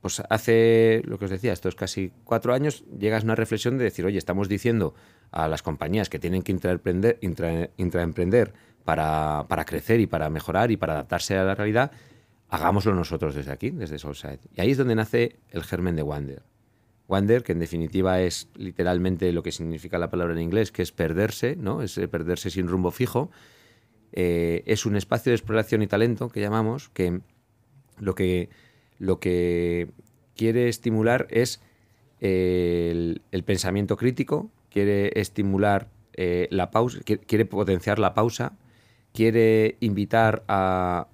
[0.01, 3.85] pues hace, lo que os decía, estos casi cuatro años, llegas a una reflexión de
[3.85, 4.95] decir, oye, estamos diciendo
[5.31, 7.19] a las compañías que tienen que intraemprender,
[7.77, 8.55] intraemprender
[8.89, 11.93] para, para, crecer y para mejorar y para adaptarse a la realidad,
[12.49, 14.39] hagámoslo nosotros desde aquí, desde Soulside.
[14.57, 16.43] Y ahí es donde nace el germen de Wander.
[17.07, 20.91] Wander, que en definitiva es literalmente lo que significa la palabra en inglés, que es
[20.91, 21.83] perderse, ¿no?
[21.83, 23.31] Es eh, perderse sin rumbo fijo.
[24.13, 27.21] Eh, es un espacio de exploración y talento que llamamos, que
[27.99, 28.49] lo que,
[28.99, 29.91] lo que
[30.35, 31.61] quiere estimular es
[32.21, 38.57] el, pensamiento crítico, quiere estimular eh, la pausa, quiere, potenciar la pausa,
[39.13, 41.07] quiere invitar a,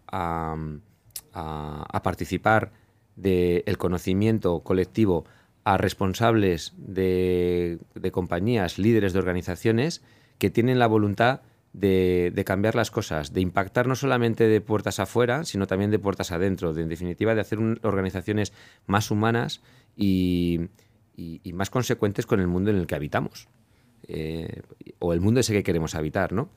[2.02, 2.72] participar
[3.16, 5.24] del conocimiento colectivo
[5.64, 7.78] a responsables de,
[8.12, 10.02] compañías, líderes de organizaciones
[10.38, 11.40] que tienen la voluntad
[11.72, 16.33] de, cambiar las cosas, de impactar no solamente de puertas afuera, sino también de puertas
[16.33, 18.52] adentro, de, en definitiva de hacer organizaciones
[18.87, 19.62] más humanas
[19.96, 20.68] y,
[21.52, 23.48] más consecuentes con el mundo en el que habitamos,
[24.07, 24.62] eh,
[24.98, 26.33] o el mundo ese que queremos habitar.
[26.33, 26.50] ¿no?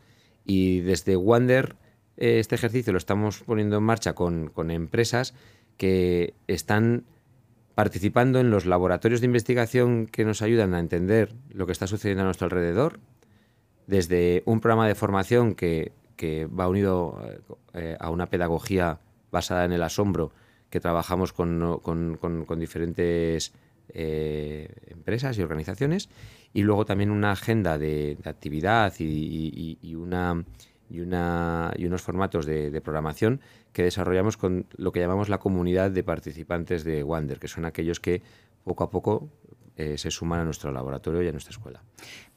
[0.48, 1.76] Y desde Wander
[2.18, 5.36] eh, este ejercicio lo estamos poniendo en marcha con, con empresas
[5.78, 7.06] que están
[7.76, 12.24] participando en los laboratorios de investigación que nos ayudan a entender lo que está sucediendo
[12.24, 13.00] a nuestro alrededor,
[13.86, 15.94] desde un programa de formación que,
[16.60, 17.22] va unido
[17.76, 19.00] eh, a una pedagogía
[19.32, 20.32] basada en el asombro,
[20.72, 21.60] que trabajamos con,
[22.58, 23.54] diferentes
[23.90, 26.10] eh, empresas y organizaciones,
[26.54, 30.44] y luego también una agenda de, actividad y, una,
[30.90, 33.42] y, una, y unos formatos de programación
[33.74, 38.00] que desarrollamos con lo que llamamos la comunidad de participantes de Wander, que son aquellos
[38.00, 38.24] que
[38.64, 39.30] poco a poco
[39.80, 41.84] eh, se suman a nuestro laboratorio y a nuestra escuela.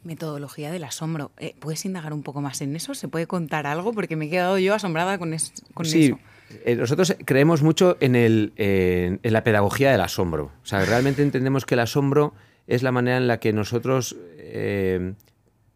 [0.05, 1.31] Metodología del asombro.
[1.39, 2.95] Eh, ¿Puedes indagar un poco más en eso?
[2.95, 3.95] ¿Se puede contar algo?
[3.95, 5.35] Porque me he quedado yo asombrada con,
[5.73, 6.05] con sí.
[6.05, 6.19] eso.
[6.67, 10.53] Eh, nosotros creemos mucho en, el, en, la pedagogía del asombro.
[10.63, 12.35] O sea, realmente entendemos que el asombro
[12.75, 14.17] es la manera en la que nosotros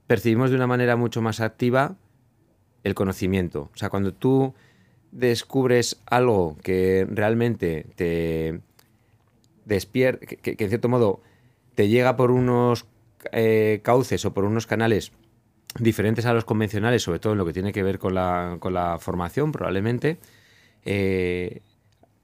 [0.06, 1.96] percibimos de una manera mucho más activa
[2.82, 3.70] el conocimiento.
[3.74, 4.54] O sea, cuando tú
[5.10, 8.60] descubres algo que realmente te
[9.64, 11.22] despierta, que, en cierto modo
[11.74, 12.86] te llega por unos
[13.32, 15.12] eh, cauces o por unos canales
[15.78, 18.74] diferentes a los convencionales, sobre todo en lo que tiene que ver con la, con
[18.74, 20.18] la formación, probablemente,
[20.84, 21.62] eh,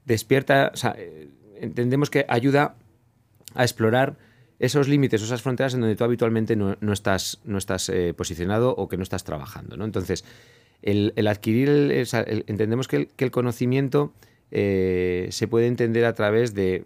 [0.05, 1.29] despierta, eh,
[1.59, 2.75] entendemos que ayuda
[3.55, 4.17] a explorar
[4.61, 8.95] esos límites, esas fronteras en donde tú habitualmente no, estás, no estás posicionado o que
[8.95, 9.75] no estás trabajando.
[9.75, 9.85] ¿no?
[9.85, 10.23] Entonces,
[10.81, 11.69] el, adquirir,
[12.47, 14.13] entendemos que el, conocimiento
[14.51, 16.85] eh, se puede entender a través de,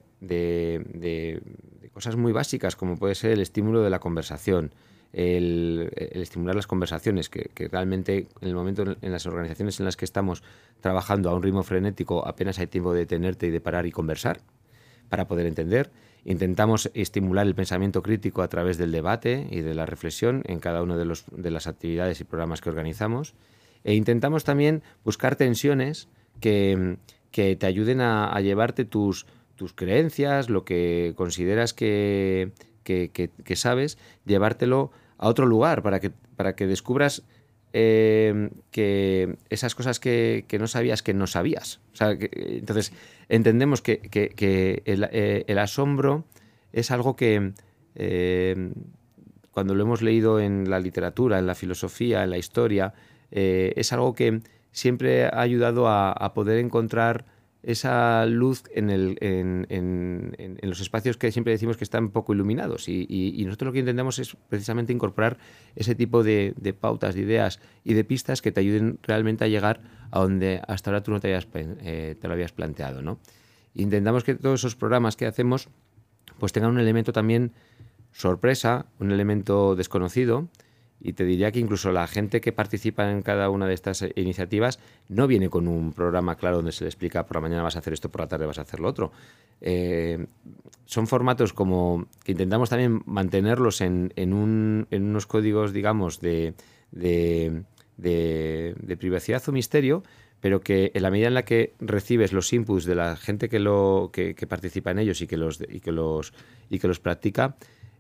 [1.94, 4.74] cosas muy básicas, como puede ser el estímulo de la conversación,
[5.14, 10.06] el, estimular las conversaciones, que, realmente en el momento en, las organizaciones en las que
[10.06, 10.44] estamos
[10.82, 14.42] trabajando a un ritmo frenético apenas hay tiempo de detenerte y de parar y conversar
[15.10, 15.90] para poder entender.
[16.26, 20.82] Intentamos estimular el pensamiento crítico a través del debate y de la reflexión en cada
[20.82, 23.36] una de, de las actividades y programas que organizamos.
[23.84, 26.10] E intentamos también buscar tensiones
[26.42, 26.98] que,
[27.32, 32.52] te ayuden a, llevarte tus, tus creencias, lo que consideras que,
[33.54, 37.24] sabes, llevártelo a otro lugar para que, para que descubras
[37.74, 41.82] eh, que esas cosas que, no sabías que no sabías.
[42.00, 42.94] entonces,
[43.30, 46.26] entendemos que, eh, el, asombro
[46.72, 47.54] es algo que
[47.96, 48.72] eh,
[49.52, 52.94] cuando lo hemos leído en la literatura, en la filosofía, en la historia,
[53.32, 57.26] eh, es algo que siempre ha ayudado a, poder encontrar
[57.66, 58.88] esa luz en,
[60.62, 62.88] los espacios que siempre decimos que están poco iluminados.
[62.88, 65.38] Y, nosotros lo que intentamos es precisamente incorporar
[65.76, 69.82] ese tipo de, pautas, de ideas y de pistas que te ayuden realmente a llegar
[70.12, 73.02] a donde hasta ahora tú no te, eh, te lo habías planteado.
[73.02, 73.20] ¿no?
[73.74, 75.70] Intentamos que todos esos programas que hacemos
[76.38, 77.52] pues tengan un elemento también
[78.12, 80.50] sorpresa, un elemento desconocido,
[81.06, 84.80] y te diría que incluso la gente que participa en cada una de estas iniciativas
[85.08, 87.80] no viene con un programa claro donde se le explica por la mañana vas a
[87.80, 89.12] hacer esto, por la tarde vas a hacer lo otro.
[89.62, 90.26] Eh,
[90.86, 96.56] son formatos como que intentamos también mantenerlos en, unos códigos, digamos, de,
[96.92, 97.66] de,
[98.98, 100.02] privacidad o misterio,
[100.42, 103.60] pero que en la medida en la que recibes los inputs de la gente que,
[103.60, 106.34] lo, que, participa en ellos y que los, y que los,
[106.68, 107.58] y que los practica,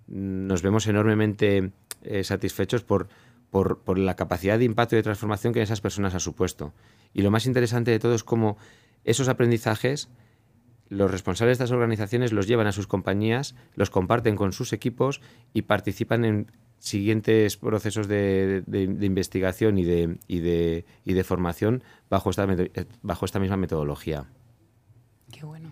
[0.07, 1.71] nos vemos enormemente
[2.05, 3.07] eh, satisfechos por,
[3.49, 6.73] por, por, la capacidad de impacto y de transformación que esas personas ha supuesto.
[7.13, 8.57] Y lo más interesante de todo es cómo
[9.03, 10.09] esos aprendizajes
[10.89, 15.21] los responsables de estas organizaciones los llevan a sus compañías, los comparten con sus equipos
[15.53, 18.63] y participan en siguientes procesos de,
[19.01, 22.47] investigación y de, y, de, y de, formación bajo esta,
[23.01, 24.25] bajo esta misma metodología.
[25.31, 25.71] Qué bueno.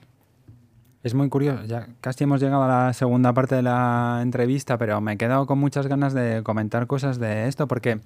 [1.04, 5.02] Es muy curioso, ya casi hemos llegado a la segunda parte de la entrevista, pero
[5.02, 8.00] me he quedado con muchas ganas de comentar cosas de esto, porque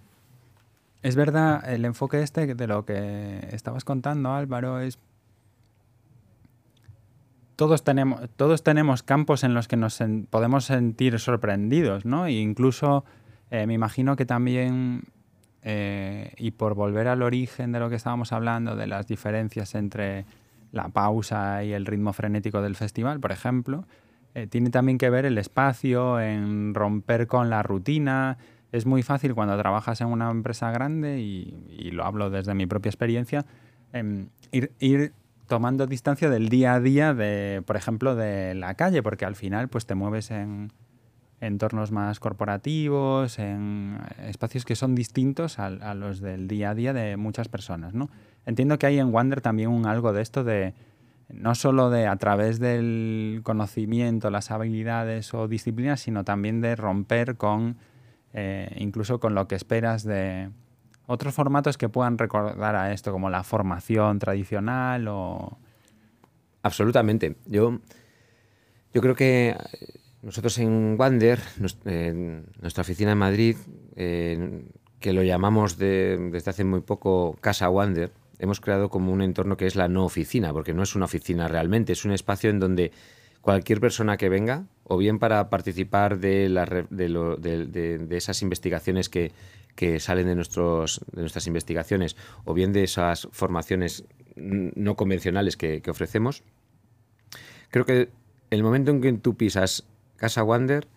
[1.04, 4.98] es verdad, el enfoque este de lo que estabas contando, Álvaro, es
[7.56, 10.00] todos tenemos, todos tenemos campos en los que nos
[10.32, 12.26] podemos sentir sorprendidos, ¿no?
[12.26, 13.06] E incluso
[13.52, 15.04] eh, me imagino que también,
[15.62, 20.26] eh, y por volver al origen de lo que estábamos hablando, de las diferencias entre
[20.72, 23.86] la pausa y el ritmo frenético del festival, por ejemplo,
[24.38, 28.38] eh, tiene también que ver el espacio, en romper con la rutina.
[28.72, 32.90] Es muy fácil cuando trabajas en una empresa grande, y, lo hablo desde mi propia
[32.90, 33.46] experiencia,
[33.94, 35.14] em, ir,
[35.48, 39.70] tomando distancia del día a día de, por ejemplo, de la calle, porque al final
[39.70, 40.72] pues te mueves en
[41.42, 47.18] entornos más corporativos, en espacios que son distintos a, los del día a día de
[47.18, 48.10] muchas personas, ¿no?
[48.48, 50.74] Entiendo que hay en Wander también un algo de esto de
[51.30, 57.36] no solo de a través del conocimiento, las habilidades o disciplinas, sino también de romper
[57.36, 57.78] con
[58.34, 60.50] eh, incluso con lo que esperas de,
[61.08, 65.58] otros formatos que puedan recordar a esto, como la formación tradicional o...
[66.62, 67.38] Absolutamente.
[67.46, 67.80] Yo,
[68.94, 69.56] yo creo que
[70.22, 71.40] nosotros en Wander,
[71.86, 73.56] en nuestra oficina en Madrid,
[73.96, 79.66] que lo llamamos desde hace muy poco Casa Wander, hemos creado como un entorno que
[79.66, 82.92] es la no oficina, porque no es una oficina realmente, es un espacio en donde
[83.42, 86.50] cualquier persona que venga, o bien para participar de,
[86.90, 89.32] de esas investigaciones que,
[89.78, 94.04] que salen de, nuestros, de nuestras investigaciones o bien de esas formaciones
[94.36, 96.44] no convencionales que, ofrecemos,
[97.70, 98.10] creo que
[98.50, 100.88] el momento en que tú pisas Casa Wander,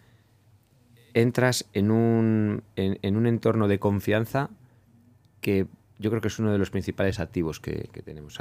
[1.13, 4.49] entras en un, en, un entorno de confianza
[5.43, 5.67] que
[6.01, 8.39] yo creo que es uno de los principales activos que, tenemos.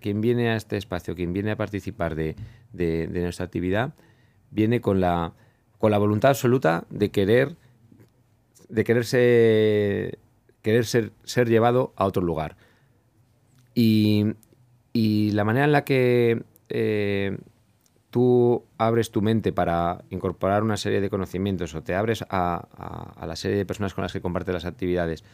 [0.00, 2.34] quien viene a este espacio, quien viene a participar de,
[2.72, 3.92] de, nuestra actividad,
[4.50, 5.34] viene con la,
[5.78, 7.56] con la voluntad absoluta de querer
[8.70, 10.18] de quererse
[10.62, 12.56] querer ser, ser llevado a otro lugar.
[13.74, 14.34] Y,
[14.94, 17.36] la manera en la que eh,
[18.10, 23.36] tú abres tu mente para incorporar una serie de conocimientos o te abres a, la
[23.36, 25.24] serie de personas con las que compartes las actividades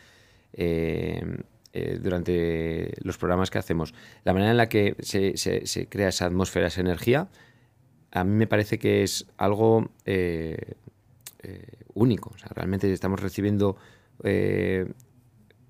[0.54, 6.09] eh, eh, durante los programas que hacemos, la manera en la que se, se, crea
[6.09, 7.28] esa atmósfera, esa energía,
[8.12, 9.90] a mí me parece que es algo
[11.94, 12.33] único.
[12.35, 13.76] O sea, realmente estamos recibiendo
[14.22, 14.92] eh,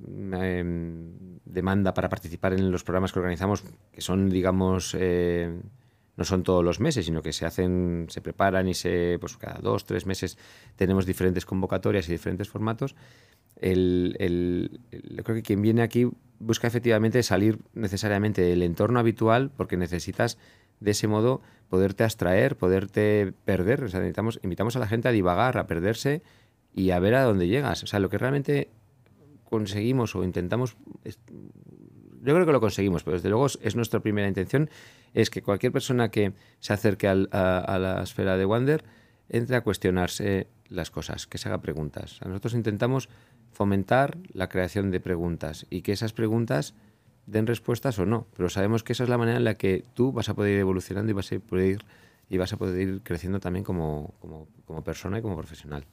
[0.07, 5.61] em, demanda para participar en los programas que organizamos, que son, digamos, eh,
[6.17, 9.59] no son todos los meses, sino que se hacen, se preparan y se, pues cada
[9.61, 10.39] dos, tres meses
[10.77, 12.95] tenemos diferentes convocatorias y diferentes formatos.
[13.57, 14.81] El, el,
[15.23, 16.09] creo que quien viene aquí
[16.39, 20.39] busca efectivamente salir necesariamente del entorno habitual porque necesitas
[20.81, 23.83] de ese modo poderte abstraer, poderte perder.
[23.83, 26.23] Necesitamos, invitamos a la gente a divagar, a perderse
[26.75, 27.83] y a ver a dónde llegas.
[27.83, 28.71] O sea, lo que realmente
[29.45, 34.71] conseguimos o intentamos, yo creo que lo conseguimos, pero desde luego es nuestra primera intención,
[35.13, 38.85] es que cualquier persona que se acerque a, la esfera de Wander
[39.31, 42.21] entre a cuestionarse las cosas, que se haga preguntas.
[42.25, 43.09] nosotros intentamos
[43.53, 46.75] fomentar la creación de preguntas y que esas preguntas
[47.27, 50.13] den respuestas o no, pero sabemos que esa es la manera en la que tú
[50.13, 51.85] vas a poder ir evolucionando y vas a poder ir,
[52.29, 54.15] y vas a poder ir creciendo también como,
[54.67, 55.85] como, persona y como profesional.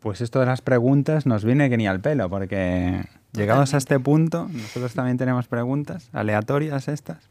[0.00, 3.98] Pues esto de las preguntas nos viene que ni al pelo, porque llegados a este
[3.98, 7.30] punto, nosotros también tenemos preguntas aleatorias estas.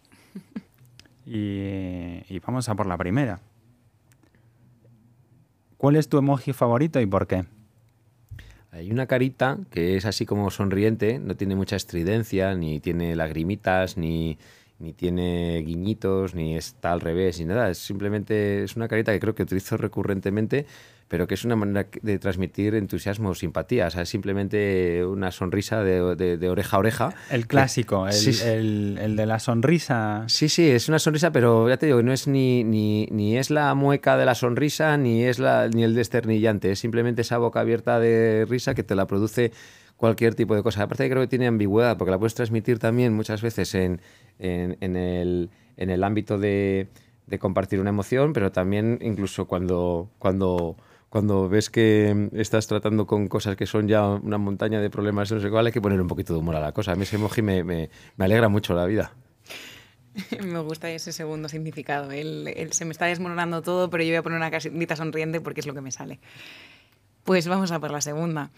[1.25, 3.41] Y, y, vamos a por la primera.
[5.77, 7.45] ¿Cuál es tu emoji favorito y por qué?
[8.71, 13.97] Hay una carita que es así como sonriente, no tiene mucha estridencia, ni tiene lagrimitas,
[13.97, 14.37] ni,
[14.79, 17.69] ni tiene guiñitos, ni está al revés, ni nada.
[17.69, 20.65] Es simplemente es una carita que creo que utilizo recurrentemente
[21.07, 23.87] pero que es una manera de transmitir entusiasmo simpatía.
[23.87, 26.01] O sea, es simplemente una sonrisa de,
[26.49, 27.15] oreja a oreja.
[27.31, 30.25] El clásico, el, de la sonrisa.
[30.27, 33.49] Sí, sí, es una sonrisa, pero ya te digo, no es ni, ni, ni es
[33.49, 36.71] la mueca de la sonrisa, ni es la, ni el desternillante.
[36.71, 39.51] Es simplemente esa boca abierta de risa que te la produce
[39.97, 40.83] cualquier tipo de cosa.
[40.83, 44.01] Aparte creo que tiene ambigüedad, porque la puedes transmitir también muchas veces en,
[44.39, 46.87] en, el, en el, ámbito de,
[47.25, 50.77] de, compartir una emoción, pero también incluso cuando, cuando,
[51.17, 55.39] cuando ves que estás tratando con cosas que son ya una montaña de problemas, no
[55.39, 56.91] sé cuál, hay que poner un poquito de humor a la cosa.
[56.91, 59.13] A mí ese emoji me, me, me alegra mucho la vida.
[60.43, 62.11] Me gusta ese segundo significado.
[62.11, 65.65] se me está desmoronando todo, pero yo voy a poner una casita sonriente porque es
[65.65, 66.19] lo que me sale.
[67.23, 68.51] Pues vamos a por la segunda.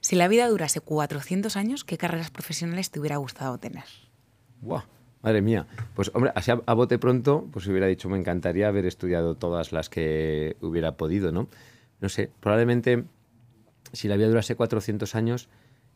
[0.00, 3.84] Si la vida durase 400 años, ¿qué carreras profesionales te hubiera gustado tener?
[4.62, 4.80] ¡Wow!
[5.22, 5.66] Madre mía.
[5.94, 9.90] Pues hombre, así a, bote pronto, pues hubiera dicho, me encantaría haber estudiado todas las
[9.90, 11.48] que hubiera podido, ¿no?
[12.00, 13.04] No sé, probablemente
[13.92, 15.48] si la vida durase 400 años,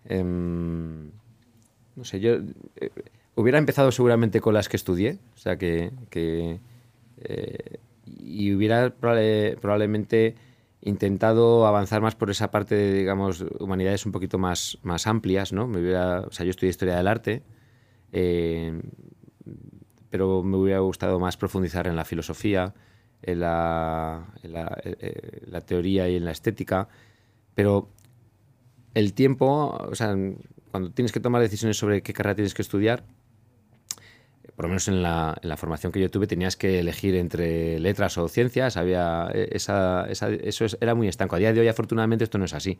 [0.04, 1.10] em,
[1.94, 2.34] no sé, yo
[2.76, 2.90] eh,
[3.34, 5.90] hubiera empezado seguramente con las que estudié, o sea que...
[7.24, 10.34] Eh, y hubiera probablemente
[10.80, 15.68] intentado avanzar más por esa parte de, digamos, humanidades un poquito más, más amplias, ¿no?
[15.68, 17.42] Me hubiera, o sea, yo estudié Historia del Arte,
[18.12, 18.82] eh,
[20.10, 22.74] pero me hubiera gustado más profundizar en la filosofía,
[23.22, 26.88] en la, en la, eh, la, teoría y en la estética,
[27.54, 27.88] pero
[28.94, 30.14] el tiempo, o sea,
[30.70, 33.04] cuando tienes que tomar decisiones sobre qué carrera tienes que estudiar,
[34.56, 37.78] por lo menos en la, en la, formación que yo tuve, tenías que elegir entre
[37.78, 38.76] letras o ciencias.
[38.76, 41.36] Había eh, esa, eso era muy estanco.
[41.36, 42.78] A día de hoy, afortunadamente, esto no es así.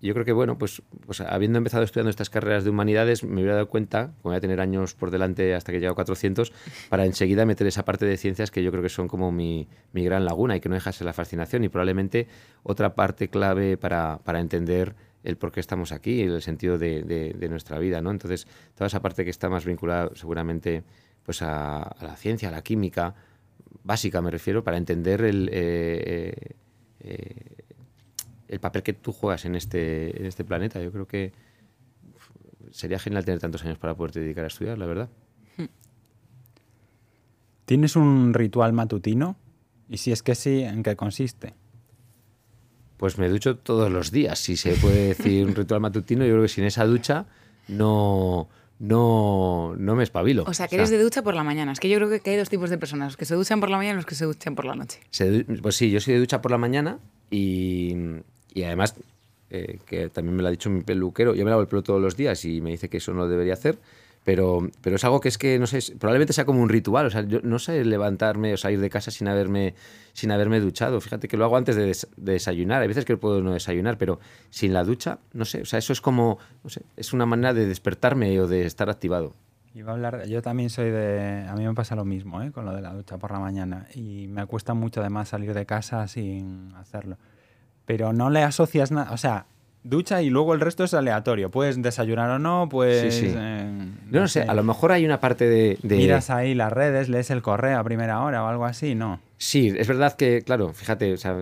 [0.00, 3.54] Yo creo que, bueno, pues, pues habiendo empezado estudiando estas carreras de humanidades, me hubiera
[3.54, 6.52] dado cuenta, como voy a tener años por delante hasta que llegue a 400,
[6.88, 10.04] para enseguida meter esa parte de ciencias que yo creo que son como mi, mi
[10.04, 11.64] gran laguna y que no dejase la fascinación.
[11.64, 12.28] Y probablemente
[12.62, 17.48] otra parte clave para, para entender el por qué estamos aquí, el sentido de, de,
[17.48, 18.10] nuestra vida, ¿no?
[18.10, 20.84] Entonces, toda esa parte que está más vinculada seguramente
[21.24, 23.14] pues a, la ciencia, a la química,
[23.82, 26.56] básica me refiero, para entender el, eh, eh,
[27.00, 27.63] eh,
[28.54, 30.80] el papel que tú juegas en este, en este planeta.
[30.80, 31.32] Yo creo que
[32.70, 35.08] sería genial tener tantos años para poderte dedicar a estudiar, la verdad.
[37.64, 39.36] ¿Tienes un ritual matutino?
[39.88, 41.54] Y si es que sí, ¿en qué consiste?
[42.96, 46.24] Pues me ducho todos los días, si se puede decir un ritual matutino.
[46.24, 47.26] Yo creo que sin esa ducha
[47.68, 48.48] no,
[48.78, 50.44] no, no me espabilo.
[50.46, 51.72] O sea, que eres de ducha por la mañana.
[51.72, 53.70] Es que yo creo que hay dos tipos de personas, los que se duchan por
[53.70, 55.00] la mañana y los que se duchan por la noche.
[55.62, 56.98] pues sí, yo soy de ducha por la mañana
[57.30, 57.94] y,
[58.54, 58.94] y además,
[59.50, 62.00] eh, que también me lo ha dicho mi peluquero, yo me lavo el pelo todos
[62.00, 63.78] los días y me dice que eso no debería hacer.
[64.24, 67.04] Pero, pero es algo que es que, no sé, probablemente sea como un ritual.
[67.04, 69.74] O sea, yo no sé levantarme o salir de casa sin haberme,
[70.14, 70.98] sin haberme duchado.
[71.02, 72.80] Fíjate que lo hago antes de, desayunar.
[72.80, 75.60] Hay veces que puedo no desayunar, pero sin la ducha, no sé.
[75.60, 78.88] O sea, eso es como, no sé, es una manera de despertarme o de estar
[78.88, 79.34] activado.
[79.74, 82.50] Iba a hablar, yo también soy de, a mí me pasa lo mismo, ¿eh?
[82.52, 83.88] con lo de la ducha por la mañana.
[83.94, 87.18] Y me cuesta mucho además salir de casa sin hacerlo.
[87.86, 89.46] Pero no le asocias nada, o sea,
[89.84, 91.50] ducha y luego el resto es aleatorio.
[91.50, 93.14] Puedes desayunar o no, pues...
[93.14, 93.34] Sí, sí.
[93.36, 93.64] Eh,
[94.10, 97.30] no, no sé, a lo mejor hay una parte de, Miras ahí las redes, lees
[97.30, 99.20] el correo a primera hora o algo así, ¿no?
[99.36, 101.36] Sí, es verdad que, claro, fíjate, o sea,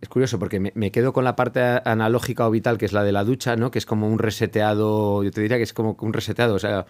[0.00, 3.12] es curioso porque me, quedo con la parte analógica o vital, que es la de
[3.12, 3.70] la ducha, ¿no?
[3.70, 6.84] Que es como un reseteado, yo te diría que es como un reseteado, o sea,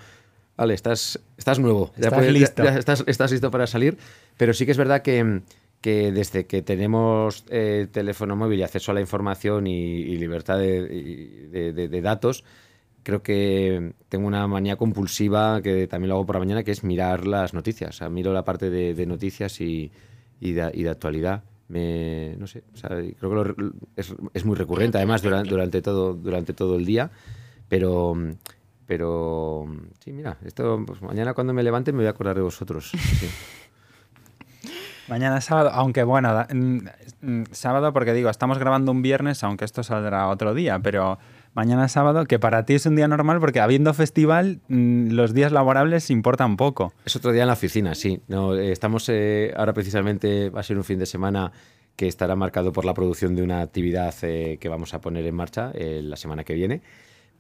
[0.57, 2.65] vale, estás, estás nuevo, estás, listo.
[2.65, 3.97] estás, estás listo para salir,
[4.37, 5.43] pero sí que es verdad que
[5.81, 12.01] que desde que tenemos eh, teléfono móvil y acceso a la información y, libertad de,
[12.03, 12.45] datos,
[13.03, 16.85] creo que tengo una manía compulsiva que también lo hago por la mañana, que es
[16.85, 17.91] mirar las noticias.
[17.91, 19.91] O sea, miro la parte de, noticias y,
[20.41, 21.45] de, actualidad.
[21.69, 22.65] Me, no sé,
[23.19, 23.55] creo que
[24.35, 27.11] es, muy recurrente, además, durante, todo, durante todo el día,
[27.69, 28.15] pero...
[28.87, 29.69] Pero
[30.01, 32.91] sí, mira, esto pues, mañana cuando me levante me voy a acordar de vosotros.
[35.11, 36.79] Mañana sábado, aunque bueno, mm,
[37.21, 41.19] mm, sábado porque digo, estamos grabando un viernes, aunque esto saldrá otro día, pero
[41.53, 45.51] mañana sábado, que para ti es un día normal porque habiendo festival, mm, los días
[45.51, 46.93] laborables importan poco.
[47.05, 48.23] Es otro día en la oficina, sí.
[48.29, 51.51] No, eh, estamos eh, ahora precisamente, va a ser un fin de semana
[51.97, 55.35] que estará marcado por la producción de una actividad eh, que vamos a poner en
[55.35, 56.83] marcha la semana que viene.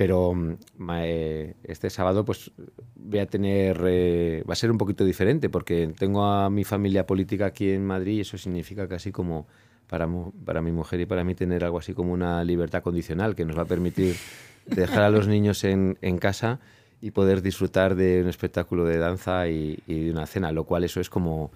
[0.00, 0.56] Pero mm,
[0.94, 2.50] eh, este sábado pues
[2.94, 7.06] voy a tener, eh, va a ser un poquito diferente porque tengo a mi familia
[7.06, 9.46] política aquí en Madrid y eso significa casi como
[9.86, 10.08] para,
[10.46, 13.58] para mi mujer y para mí tener algo así como una libertad condicional que nos
[13.58, 14.16] va a permitir
[14.64, 16.60] dejar a los niños en, en casa
[17.02, 21.02] y poder disfrutar de un espectáculo de danza y, de una cena, lo cual eso
[21.02, 21.50] es como,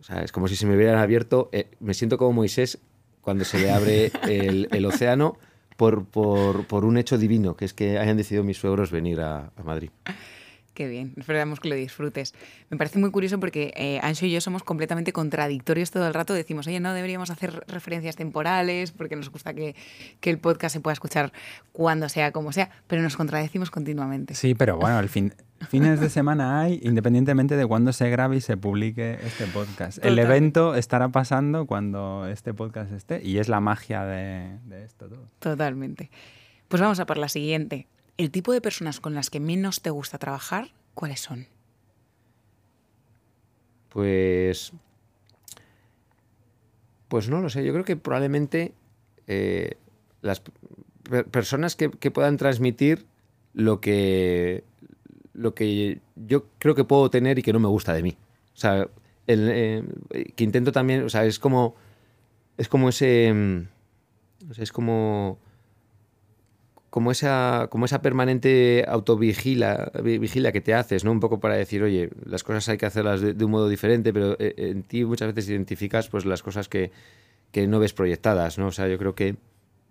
[0.00, 2.80] o sea, es como si se me hubieran abierto, eh, me siento como Moisés
[3.20, 5.38] cuando se le abre el, el océano
[5.78, 9.52] por, por, por, un hecho divino, que es que hayan decidido mis suegros venir a,
[9.64, 9.90] Madrid.
[10.78, 12.34] Qué bien, esperamos que lo disfrutes.
[12.70, 16.34] Me parece muy curioso porque eh, Ancho y yo somos completamente contradictorios todo el rato.
[16.34, 19.74] Decimos, oye, no deberíamos hacer referencias temporales porque nos gusta que,
[20.20, 21.32] que el podcast se pueda escuchar
[21.72, 24.36] cuando sea, como sea, pero nos contradecimos continuamente.
[24.36, 25.34] Sí, pero bueno, al fin,
[25.68, 29.98] fines de semana hay, independientemente de cuándo se grabe y se publique este podcast.
[30.04, 35.08] El evento estará pasando cuando este podcast esté y es la magia de, de esto
[35.08, 35.28] todo.
[35.40, 36.08] Totalmente.
[36.68, 37.88] Pues vamos a por la siguiente.
[38.18, 41.46] ¿El tipo de personas con las que menos te gusta trabajar, cuáles son?
[43.90, 44.72] Pues.
[47.06, 47.64] Pues no lo sé.
[47.64, 48.74] Yo creo que probablemente
[49.28, 49.76] eh,
[50.20, 50.42] las
[51.30, 53.06] personas que, puedan transmitir
[53.54, 54.64] lo que.
[55.32, 58.16] lo que yo creo que puedo tener y que no me gusta de mí.
[58.52, 58.88] O sea,
[59.28, 59.84] eh,
[60.34, 61.04] que intento también.
[61.04, 61.76] O sea, es como.
[62.56, 63.32] Es como ese.
[63.32, 63.68] Mm,
[64.60, 65.38] es como
[66.90, 71.12] como esa, como esa permanente autovigila vigila que te haces, ¿no?
[71.12, 74.36] Un poco para decir, oye, las cosas hay que hacerlas de, un modo diferente, pero
[74.38, 76.90] eh, en ti muchas veces identificas pues las cosas que,
[77.52, 78.68] que, no ves proyectadas, ¿no?
[78.68, 79.36] O sea, yo creo que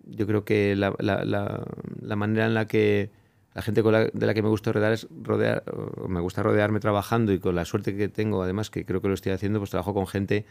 [0.04, 3.10] yo creo que la, la, la, manera en la que
[3.54, 5.62] la gente con de la que me gusta rodear es rodear,
[6.08, 9.14] me gusta rodearme trabajando y con la suerte que tengo, además que creo que lo
[9.14, 10.46] estoy haciendo, pues trabajo con gente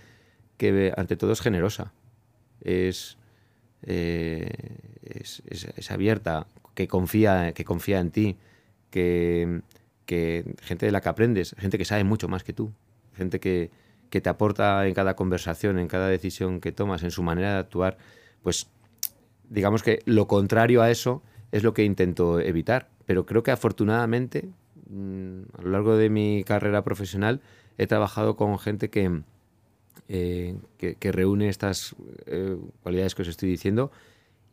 [0.57, 1.93] que ante todo es generosa.
[2.61, 3.17] Es
[3.83, 4.49] eh,
[5.03, 8.37] es, abierta, que confía, que confía en ti,
[8.89, 9.61] que,
[10.61, 12.71] gente de la que aprendes, gente que sabe mucho más que tú,
[13.15, 13.71] gente que,
[14.09, 17.97] te aporta en cada conversación, en cada decisión que tomas, en su manera de actuar,
[18.41, 18.67] pues
[19.49, 21.21] digamos que lo contrario a eso
[21.51, 22.89] es lo que intento evitar.
[23.05, 24.49] Pero creo que afortunadamente,
[24.89, 27.41] mm, a lo largo de mi carrera profesional,
[27.77, 29.21] he trabajado con gente que,
[30.07, 31.95] eh, que, reúne estas
[32.25, 33.91] eh, cualidades que os estoy diciendo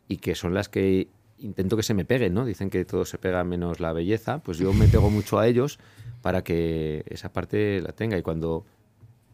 [0.08, 2.44] y que son las que intento que se me peguen, ¿no?
[2.44, 5.78] Dicen que todo se pega menos la belleza, pues yo me pego mucho a ellos
[6.22, 8.64] para que esa parte la tenga y cuando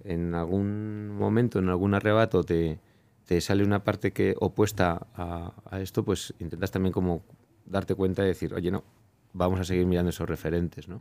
[0.04, 2.78] en algún momento, en algún arrebato te,
[3.26, 7.22] te sale una parte que opuesta a, a, esto, pues intentas también como
[7.66, 8.82] darte cuenta y decir, oye, no,
[9.32, 11.00] vamos a seguir mirando esos referentes, ¿no?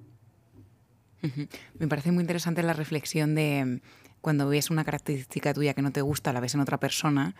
[1.77, 3.81] Me parece muy interesante la reflexión de
[4.21, 7.35] cuando ves una característica tuya que no te gusta, la ves en otra persona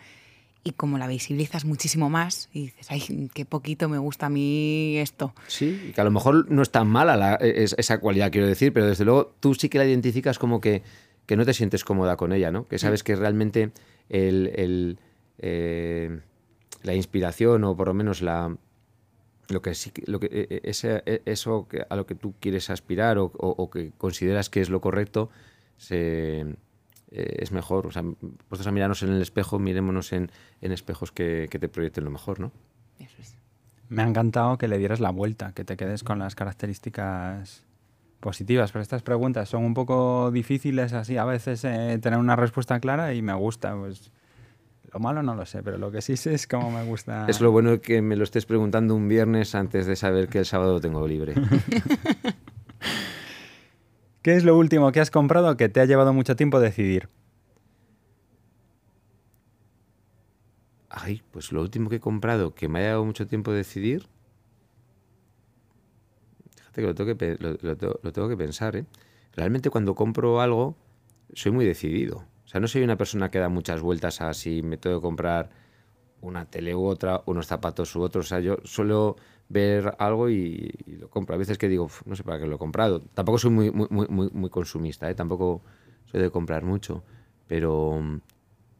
[0.62, 4.98] y como la visibilizas muchísimo más y dices, ay, qué poquito me gusta a mí
[4.98, 5.34] esto.
[5.46, 8.72] Sí, y que a lo mejor no es tan mala e, esa cualidad, quiero decir,
[8.72, 10.82] pero desde luego tú sí que la identificas como que,
[11.26, 12.68] que no te sientes cómoda con ella, ¿no?
[12.68, 13.72] Que sabes que realmente
[14.10, 14.98] el,
[15.38, 16.20] eh,
[16.82, 18.54] la inspiración o por lo menos la,
[19.48, 23.18] lo que sí lo que e, e, ese, eso a lo que tú quieres aspirar
[23.18, 25.30] o, o, que consideras que es lo correcto
[25.78, 26.44] se,
[27.10, 27.86] eh, es mejor.
[27.86, 30.30] O sea, vosotros a mirarnos en el espejo, mirémonos en,
[30.60, 32.52] en espejos que, que, te proyecten lo mejor, ¿no?
[32.98, 33.36] Eso es.
[33.88, 37.64] Me ha encantado que le dieras la vuelta, que te quedes con las características
[38.20, 42.78] positivas, pero estas preguntas son un poco difíciles así a veces eh, tener una respuesta
[42.78, 44.12] clara y me gusta, pues
[44.92, 47.26] lo malo no lo sé, pero lo que sí sé es cómo me gusta.
[47.28, 50.46] Es lo bueno que me lo estés preguntando un viernes antes de saber que el
[50.46, 51.34] sábado lo tengo libre.
[54.22, 57.08] ¿Qué es lo último que has comprado que te ha llevado mucho tiempo decidir?
[60.90, 64.08] Ay, pues lo último que he comprado que me ha llevado mucho tiempo decidir.
[66.56, 66.94] Fíjate que lo
[68.12, 68.84] tengo que, pensar, ¿eh?
[69.32, 70.76] Realmente cuando compro algo,
[71.32, 72.24] soy muy decidido.
[72.44, 75.02] O sea, no soy una persona que da muchas vueltas a si me tengo que
[75.02, 75.50] comprar
[76.20, 78.26] una tele u otra, unos zapatos u otros.
[78.26, 79.16] O sea, yo suelo
[79.50, 81.34] ver algo y, lo compro.
[81.34, 83.00] A veces que digo, no sé para qué lo he comprado.
[83.00, 85.14] Tampoco soy muy, muy, muy, muy consumista, ¿eh?
[85.14, 85.60] tampoco
[86.06, 87.02] soy de comprar mucho,
[87.46, 88.00] pero,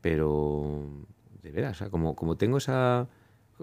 [0.00, 0.84] pero
[1.42, 3.08] de veras, o sea, como, como tengo esa...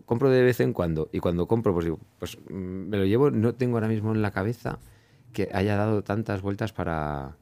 [0.06, 3.32] Compro de vez en cuando y cuando compro, pues digo, pues mm, me lo llevo,
[3.32, 4.78] no tengo ahora mismo en la cabeza
[5.34, 7.36] que haya dado tantas vueltas para,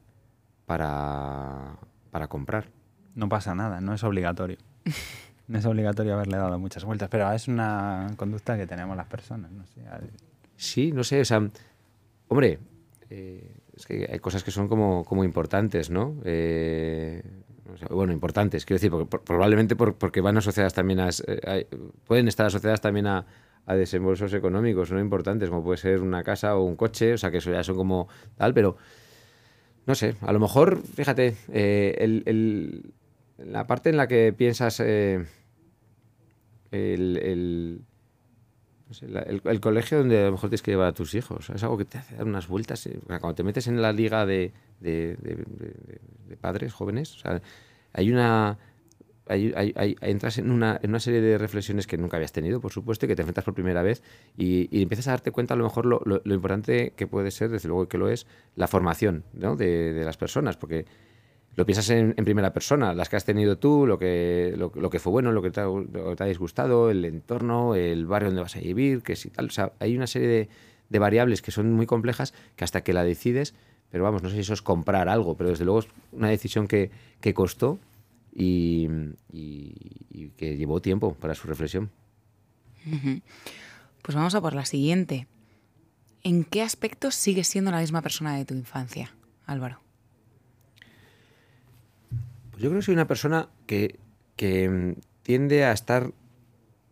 [0.64, 1.76] para,
[2.10, 2.70] para comprar.
[3.14, 4.56] No pasa nada, no es obligatorio.
[5.48, 9.50] No es obligatorio haberle dado muchas vueltas, pero es una conducta que tenemos las personas.
[9.52, 9.82] No sé.
[10.56, 11.48] Sí, no sé, o sea,
[12.28, 12.58] hombre,
[13.10, 16.16] eh, es que hay cosas que son como, como importantes, ¿no?
[16.24, 17.22] Eh,
[17.90, 21.10] bueno, importantes, quiero decir, porque, probablemente porque van asociadas también a...
[21.26, 21.68] Eh,
[22.06, 23.26] pueden estar asociadas también a,
[23.66, 27.30] a, desembolsos económicos, no importantes, como puede ser una casa o un coche, o sea,
[27.30, 28.76] que eso ya son como tal, pero
[29.84, 32.94] no sé, a lo mejor, fíjate, el, el,
[33.38, 35.26] la parte en la que piensas el,
[36.70, 37.80] el,
[39.60, 41.50] colegio donde a lo mejor tienes que llevar a tus hijos.
[41.50, 42.86] Es algo que te hace dar unas vueltas.
[42.86, 45.16] Eh, cuando te metes en la liga de, de,
[46.40, 47.22] padres jóvenes,
[47.92, 48.58] hay una,
[49.28, 53.08] entras en una, en una, serie de reflexiones que nunca habías tenido, por supuesto, y
[53.08, 54.02] que te enfrentas por primera vez
[54.36, 57.50] y, y empiezas a darte cuenta a lo mejor lo, lo, importante que puede ser,
[57.50, 59.56] desde luego que lo es, la formación ¿no?
[59.56, 60.86] de, de, las personas, porque
[61.56, 65.10] lo piensas en, primera persona, las que has tenido tú, lo que, lo, que fue
[65.10, 68.56] bueno, lo que, te, lo que te ha disgustado, el entorno, el barrio donde vas
[68.56, 70.48] a vivir, que si tal, o sea, hay una serie de,
[70.90, 73.54] de variables que son muy complejas que hasta que la decides,
[73.90, 76.68] pero vamos, no sé si eso es comprar algo, pero desde luego es una decisión
[76.68, 76.90] que,
[77.20, 77.78] que costó
[78.34, 78.88] y,
[79.32, 81.90] y, que llevó tiempo para su reflexión.
[84.02, 85.26] Pues vamos a por la siguiente.
[86.22, 89.14] ¿En qué aspectos sigues siendo la misma persona de tu infancia,
[89.46, 89.85] Álvaro?
[92.56, 94.00] Pues yo creo que soy una persona que,
[94.34, 96.14] que mm, tiende a estar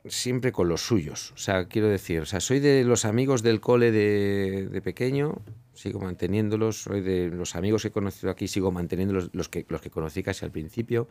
[0.05, 1.33] siempre con los suyos.
[1.33, 5.41] O sea, quiero decir, o sea, soy de los amigos del cole de, de pequeño,
[5.73, 9.81] sigo manteniéndolos, soy de los amigos que he conocido aquí, sigo manteniendo los, que, los
[9.81, 11.09] que conocí casi al principio.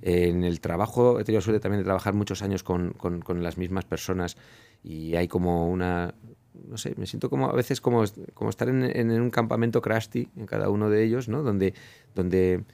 [0.00, 3.84] En el trabajo he tenido suerte también de trabajar muchos años con, con, las mismas
[3.84, 4.38] personas
[4.82, 6.14] y hay como una,
[6.66, 10.30] no sé, me siento como a veces como, como estar en, en un campamento crusty
[10.34, 11.42] en cada uno de ellos, ¿no?
[11.42, 11.74] Donde,
[12.14, 12.64] donde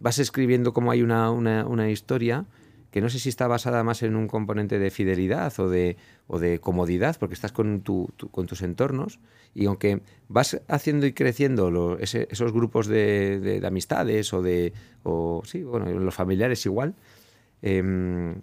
[0.00, 2.46] vas escribiendo como hay una, una, una historia
[2.90, 5.96] que no sé si está basada más en un componente de fidelidad o de,
[6.26, 9.20] o de comodidad, porque estás con, tu, con tus entornos,
[9.54, 14.72] y aunque vas haciendo y creciendo esos grupos de, de, amistades o de,
[15.02, 16.94] o sí, bueno, los familiares igual,
[17.60, 18.40] em,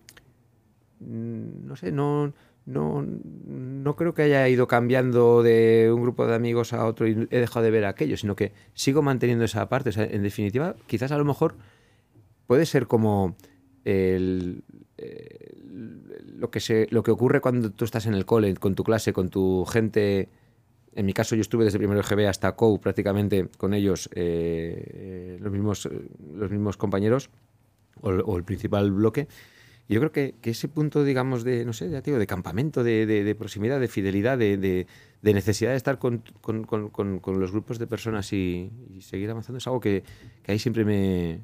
[0.99, 2.33] no sé, no,
[2.65, 3.05] no,
[3.45, 7.39] no creo que haya ido cambiando de un grupo de amigos a otro y he
[7.39, 9.91] dejado de ver aquello, sino que sigo manteniendo esa parte.
[9.95, 11.55] en definitiva, quizás a lo mejor
[12.47, 13.35] puede ser como
[13.83, 14.63] el,
[16.37, 19.13] lo, que se, lo que ocurre cuando tú estás en el cole, con tu clase,
[19.13, 20.29] con tu gente.
[20.93, 25.51] En mi caso, yo estuve desde primero GB hasta COU prácticamente con ellos, eh, los,
[25.51, 25.89] mismos,
[26.33, 27.29] los mismos compañeros,
[28.01, 29.27] o, el principal bloque.
[29.87, 33.35] Yo creo que, ese punto, digamos, de, no sé, ya digo, de campamento, de, de,
[33.35, 34.87] proximidad, de fidelidad, de,
[35.21, 38.71] necesidad de estar con, con, con, con, los grupos de personas y,
[39.01, 40.03] seguir avanzando, es algo que,
[40.41, 41.41] que ahí siempre me,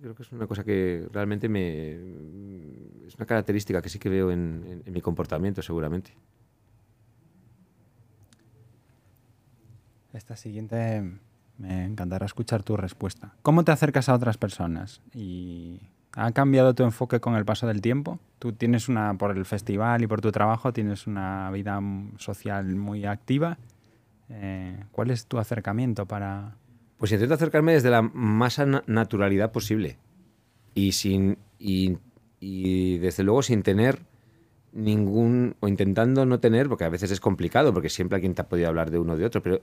[0.00, 1.92] creo que es una cosa que realmente me.
[3.06, 6.12] Es una característica que sí que veo en, mi comportamiento, seguramente.
[10.12, 11.18] Esta siguiente
[11.58, 13.34] me encantará escuchar tu respuesta.
[13.42, 15.02] ¿Cómo te acercas a otras personas?
[15.14, 15.80] ¿Y
[16.12, 18.18] ha cambiado tu enfoque con el paso del tiempo?
[18.38, 21.80] Tú tienes una, por el festival y por tu trabajo, tienes una vida
[22.18, 23.58] social muy activa.
[24.28, 26.56] Eh, ¿Cuál es tu acercamiento para,
[27.00, 29.96] pues intento acercarme desde la más naturalidad posible
[30.74, 31.96] y sin y,
[32.98, 34.00] desde luego sin tener
[34.72, 38.48] ningún o intentando no tener porque a veces es complicado porque siempre alguien te ha
[38.48, 39.62] podido hablar de uno o de otro pero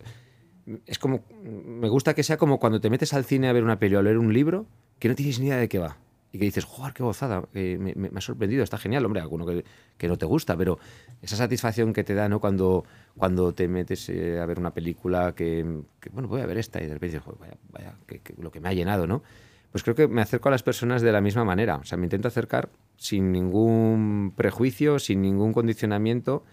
[0.88, 3.78] es como me gusta que sea como cuando te metes al cine a ver una
[3.78, 4.66] peli o a leer un libro
[4.98, 5.98] que no tienes ni idea de qué va
[6.38, 9.66] y que dices, joder, qué gozada, me, ha sorprendido, está genial, hombre, alguno que,
[9.98, 10.78] que, no te gusta, pero
[11.20, 12.40] esa satisfacción que te da, ¿no?
[12.40, 12.86] Cuando,
[13.18, 15.66] cuando te metes eh, a ver una película que,
[16.12, 17.98] bueno, voy a ver esta y de repente dices, joder, vaya, vaya
[18.38, 19.24] lo que me ha llenado, ¿no?
[19.72, 22.06] Pues creo que me acerco a las personas de la misma manera, o sea, me
[22.06, 26.44] intento acercar sin ningún prejuicio, sin ningún condicionamiento,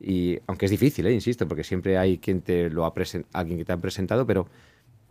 [0.00, 1.12] y aunque es difícil, ¿eh?
[1.12, 2.92] insisto, porque siempre hay quien te lo ha
[3.34, 4.48] alguien que te ha presentado, pero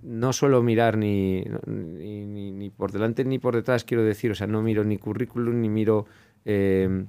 [0.03, 4.61] no suelo mirar ni, ni, por delante ni por detrás, quiero decir, o sea, no
[4.61, 6.05] miro ni currículum, ni miro
[6.45, 7.05] eh,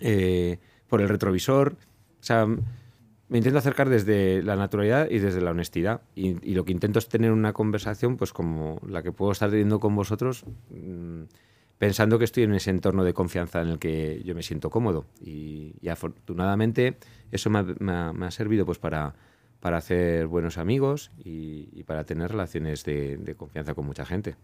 [0.00, 0.58] eh,
[0.88, 1.76] por el retrovisor,
[2.20, 6.02] o sea, me intento acercar desde la naturalidad y desde la honestidad.
[6.16, 9.78] Y, lo que intento es tener una conversación, pues como la que puedo estar teniendo
[9.78, 11.22] con vosotros, mm,
[11.78, 15.06] pensando que estoy en ese entorno de confianza en el que yo me siento cómodo.
[15.20, 16.96] Y, afortunadamente
[17.30, 19.14] eso me me ha servido pues para
[19.60, 24.36] para hacer buenos amigos y, para tener relaciones de, confianza con mucha gente.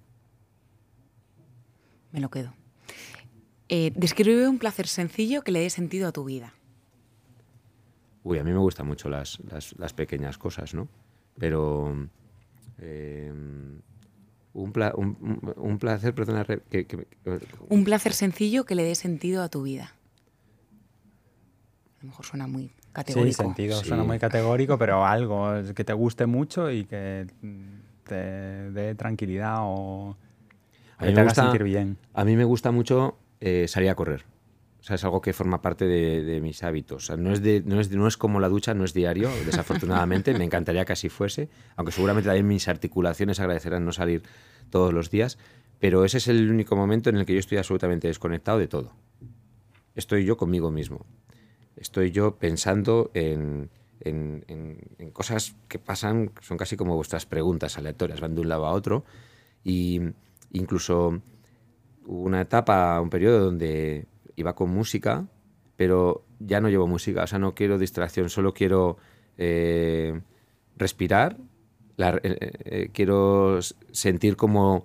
[2.13, 2.55] Me lo quedo.
[3.69, 6.55] Eh, describe un placer sencillo que le dé sentido a tu vida.
[8.23, 9.39] Uy, a mí me gustan mucho las,
[9.95, 10.89] pequeñas cosas, ¿no?
[11.39, 12.09] Pero
[12.79, 13.33] eh,
[14.53, 17.07] un, placer, perdona, que,
[17.69, 19.95] un placer sencillo que le dé sentido a tu vida.
[21.99, 23.43] A lo mejor suena muy categórico.
[23.43, 27.27] Sí, sentido, suena muy categórico, pero algo que te guste mucho y que
[28.05, 30.17] te dé tranquilidad o
[30.97, 31.99] a mí te me gusta, sentir bien.
[32.15, 34.25] A mí me gusta mucho eh, salir a correr.
[34.81, 37.05] O sea, es algo que forma parte de, mis hábitos.
[37.05, 39.29] O sea, no, es de, no, es, no es como la ducha, no es diario,
[39.45, 40.33] desafortunadamente.
[40.33, 44.23] me encantaría que así fuese, aunque seguramente también mis articulaciones agradecerán no salir
[44.71, 45.39] todos los días.
[45.81, 48.93] Pero ese es el único momento en el que yo estoy absolutamente desconectado de todo.
[49.95, 51.05] Estoy yo conmigo mismo
[51.77, 53.71] estoy yo pensando en,
[55.13, 59.05] cosas que pasan, son casi como vuestras preguntas aleatorias, van de un lado a otro,
[59.65, 60.01] y
[60.53, 61.21] incluso
[62.07, 64.07] hubo una etapa, un periodo donde
[64.37, 65.27] iba con música,
[65.77, 68.99] pero ya no llevo música, o sea, no quiero distracción, solo quiero
[69.39, 70.21] eh,
[70.77, 71.37] respirar,
[71.99, 73.59] eh, eh, quiero
[73.91, 74.85] sentir cómo,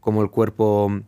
[0.00, 1.02] cómo el cuerpo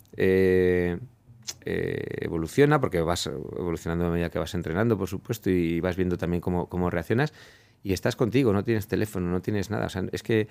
[1.64, 6.16] eh, evoluciona, porque vas evolucionando a medida que vas entrenando, por supuesto, y vas viendo
[6.16, 7.32] también cómo, cómo reaccionas,
[7.82, 10.48] y estás contigo, no tienes teléfono, no tienes nada, es que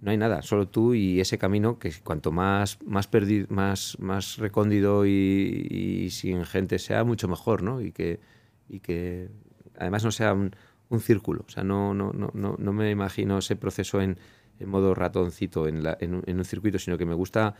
[0.00, 4.36] no hay nada, solo tú y ese camino que cuanto más más perdido, más más
[4.36, 7.80] recóndido y, sin gente sea mucho mejor, ¿no?
[7.80, 8.20] Y que
[8.68, 9.28] y que
[9.76, 10.52] además no sea un,
[11.00, 14.18] círculo, o sea, no no, no, no, me imagino ese proceso en,
[14.64, 17.54] modo ratoncito en, en un circuito, sino que me gusta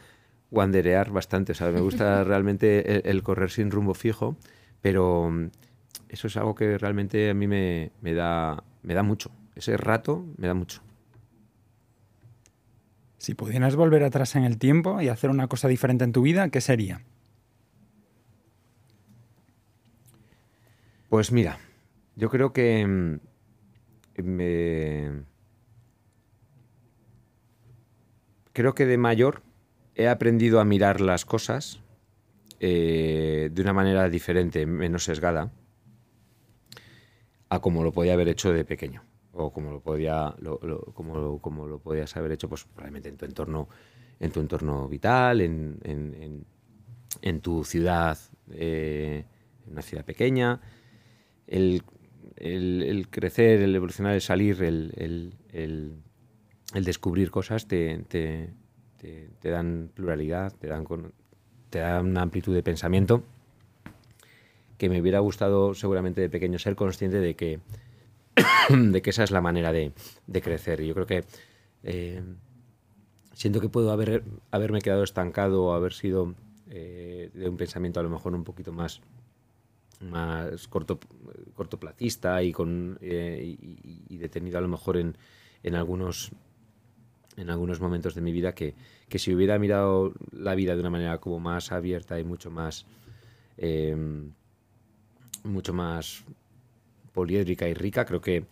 [0.51, 4.37] wanderear bastante, o sea, me gusta realmente el, el correr sin rumbo fijo,
[4.81, 5.51] pero mm,
[6.09, 10.25] eso es algo que realmente a mí me, me da me da mucho, ese rato
[10.37, 10.81] me da mucho.
[13.19, 16.49] Si pudieras volver atrás en el tiempo y hacer una cosa diferente en tu vida,
[16.51, 17.03] ¿qué sería?
[21.09, 21.59] Pues mira,
[22.17, 25.23] yo creo que mm, me...
[28.53, 29.43] Creo que de mayor
[29.99, 31.81] he aprendido a mirar las cosas
[32.61, 35.53] eh, de una manera diferente, menos sesgada,
[37.51, 39.03] a como lo podía haber hecho de pequeño.
[39.33, 40.59] O como lo podía, lo-
[41.81, 43.69] podías haber hecho, pues probablemente en tu entorno,
[44.21, 46.15] en tu entorno vital, en, en-
[47.41, 48.19] tu ciudad,
[48.53, 49.25] eh,
[49.67, 50.61] en una ciudad pequeña
[51.47, 51.83] el,
[52.37, 54.93] el- crecer, el evolucionar, el salir, el-
[56.75, 58.51] el descubrir cosas te, te-
[58.99, 61.13] te- dan pluralidad, te dan, con-
[61.71, 63.23] te dan una amplitud de pensamiento
[64.77, 67.61] que me hubiera gustado seguramente de pequeño ser consciente de que,
[68.71, 69.93] de que esa es la manera de,
[70.43, 70.83] crecer.
[70.83, 71.25] Yo creo que
[71.83, 72.23] eh,
[73.33, 76.35] siento que puedo haber, haberme quedado estancado o haber sido
[76.71, 79.01] eh, de un pensamiento a lo mejor un poquito más
[80.01, 81.01] más corto,
[81.55, 85.17] cortoplacista y con eh, y, y detenido a lo mejor en,
[85.65, 86.31] en algunos
[87.39, 88.75] en algunos momentos de mi vida que,
[89.09, 92.87] que si hubiera mirado la vida de una manera como más abierta y mucho más
[93.57, 93.97] eh,
[95.45, 96.25] mucho más
[97.13, 98.45] poliédrica y rica creo que,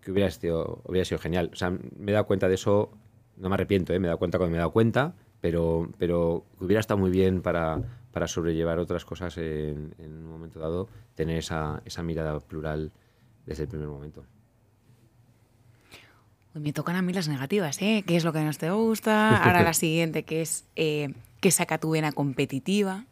[0.00, 2.90] que hubiera, sido, hubiera sido genial o sea me he dado cuenta de eso
[3.36, 3.98] no me arrepiento ¿eh?
[3.98, 7.42] me he dado cuenta cuando me he dado cuenta pero pero hubiera estado muy bien
[7.42, 7.82] para
[8.16, 12.90] para sobrellevar otras cosas en, en un momento dado, tener esa, esa mirada plural
[13.44, 14.24] desde el primer momento.
[16.58, 18.02] Me tocan a mí las negativas, ¿eh?
[18.06, 19.36] ¿Qué es lo que no te gusta?
[19.44, 23.04] Ahora la siguiente, que es eh, que saca tu vena competitiva.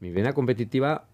[0.00, 1.04] Mi vena competitiva,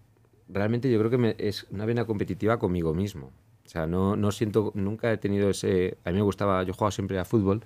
[0.49, 3.31] realmente yo creo que me- es una vena competitiva conmigo mismo.
[3.65, 5.97] O sea, no, no siento, nunca he tenido ese...
[6.05, 7.63] A mí me gustaba, yo jugaba siempre a fútbol,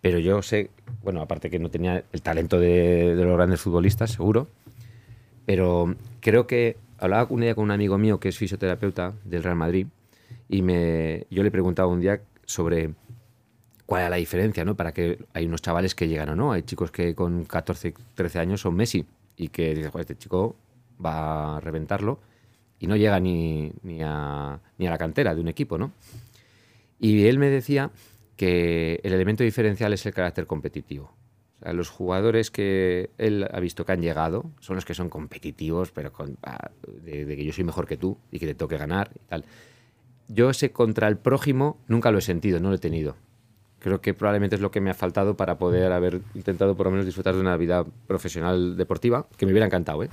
[0.00, 0.70] pero yo sé,
[1.02, 4.48] bueno, aparte que no tenía el talento de, de los grandes futbolistas, seguro,
[5.46, 9.56] pero creo que hablaba un día con un amigo mío que es fisioterapeuta del Real
[9.56, 9.86] Madrid
[10.48, 12.20] y me, yo le preguntaba un día
[12.50, 12.94] sobre
[13.86, 14.76] cuál era la diferencia, ¿no?
[14.76, 18.38] Para que hay unos chavales que llegan o no, hay chicos que con 14, 13
[18.38, 20.56] años son Messi y que "Joder, este chico
[21.04, 22.20] va a reventarlo
[22.78, 23.72] y no llega ni,
[24.02, 25.92] a, la cantera de un equipo, ¿no?
[26.98, 27.90] Y él me decía
[28.36, 31.12] que el elemento diferencial es el carácter competitivo.
[31.62, 35.90] O los jugadores que él ha visto que han llegado son los que son competitivos,
[35.90, 38.78] pero con, ah, de, de que yo soy mejor que tú y que te toque
[38.78, 39.44] ganar y tal.
[40.32, 43.16] Yo ese contra el prójimo nunca lo he sentido, no lo he tenido.
[43.80, 46.90] Creo que probablemente es lo que me ha faltado para poder haber intentado por lo
[46.92, 50.10] menos disfrutar de una vida profesional deportiva, que me hubiera encantado, ¿eh?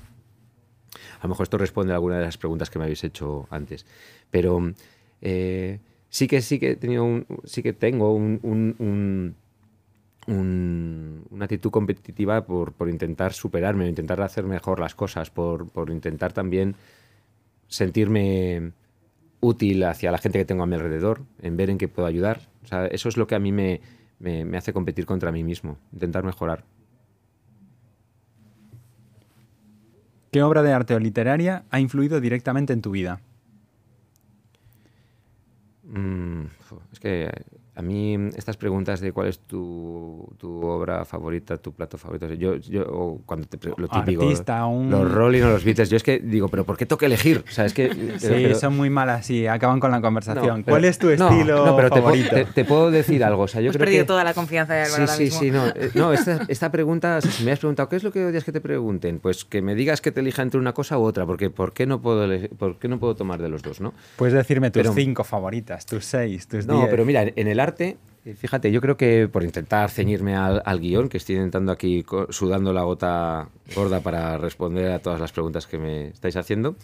[1.19, 3.85] A lo mejor esto responde a alguna de las preguntas que me habéis hecho antes.
[4.31, 4.73] Pero
[5.21, 9.35] eh, sí que sí que he tenido un, sí que tengo un, un- un-
[10.27, 15.89] un- una actitud competitiva por, por intentar superarme, intentar hacer mejor las cosas, por, por
[15.89, 16.75] intentar también
[17.67, 18.71] sentirme
[19.39, 22.41] útil hacia la gente que tengo a mi alrededor, en ver en qué puedo ayudar.
[22.63, 23.81] O sea, eso es lo que a mí me,
[24.19, 26.63] me- me hace competir contra mí mismo, intentar mejorar.
[30.31, 33.21] ¿Qué obra de arte o literaria ha influido directamente en tu vida?
[35.83, 36.45] Mm,
[36.91, 37.31] es que
[37.77, 42.55] a mí estas preguntas de cuál es tu, tu obra favorita, tu plato favorito, yo,
[42.55, 46.01] yo o cuando te lo típico, Artista, un- los Rolling o los Beatles, yo es
[46.01, 47.43] que digo, pero ¿por qué tengo que elegir?
[47.47, 50.47] O sea, es que Sí, pero- son muy malas, sí, acaban con la conversación.
[50.47, 52.35] no, pero- ¿Cuál es tu no, estilo no, pero te, puedo- favorito?
[52.35, 54.73] te- te puedo decir algo, o sea, yo Hemos creo perdido que toda la confianza
[54.73, 55.39] de Álvaro Sí, sí, mismo.
[55.39, 55.67] sí, no.
[55.67, 58.25] eh, no, esta, esta pregunta, o sea, si me has preguntado, ¿qué es lo que
[58.25, 59.19] odias que te pregunten?
[59.19, 61.85] Pues que me digas que te elija entre una cosa u otra, porque ¿por qué
[61.85, 63.93] no puedo, por qué no puedo tomar de los dos, no?
[64.15, 66.89] Puedes decirme tus pero- cinco favoritas, tus seis, tus No, diez.
[66.89, 67.59] pero mira, en el
[68.27, 72.73] Eh, fíjate, yo creo que por intentar ceñirme al, guion, que estoy intentando aquí sudando
[72.73, 76.75] la gota gorda para responder a todas las preguntas que me estáis haciendo,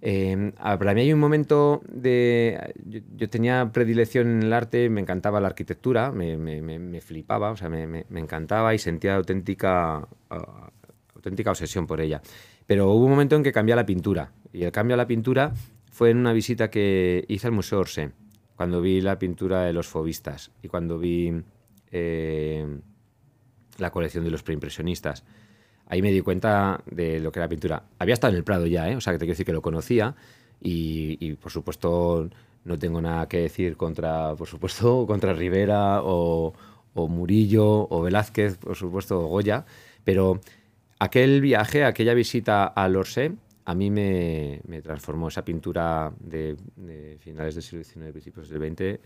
[0.00, 2.74] eh, para mí hay un momento de...
[3.16, 8.04] Yo, tenía predilección en el arte, me encantaba la arquitectura, me, flipaba, o sea, me,
[8.14, 10.06] encantaba y sentía auténtica,
[11.14, 12.20] auténtica obsesión por ella.
[12.66, 15.06] Pero hubo un momento en que cambié a la pintura, y el cambio a la
[15.06, 15.52] pintura
[15.90, 18.10] fue en una visita que hice al Museo Orsay
[18.62, 21.32] cuando vi la pintura de los fobistas y cuando vi
[21.90, 22.64] eh,
[23.78, 25.24] la colección de los preimpresionistas.
[25.88, 27.82] Ahí me di cuenta de lo que era pintura.
[27.98, 28.94] Había estado en el Prado ya, ¿eh?
[28.94, 30.14] o sea, que te quiero decir que lo conocía
[30.60, 32.30] y, por supuesto
[32.64, 36.54] no tengo nada que decir contra, por supuesto, contra Rivera o,
[36.94, 39.64] Murillo o Velázquez, por supuesto, Goya,
[40.04, 40.40] pero
[41.00, 43.32] aquel viaje, aquella visita al Orsay,
[43.64, 46.56] a mí me, transformó esa pintura de,
[47.20, 49.00] finales del siglo XIX, principios del XX,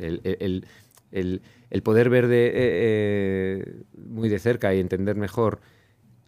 [1.11, 5.61] el, poder ver de, eh, eh, muy de cerca y entender mejor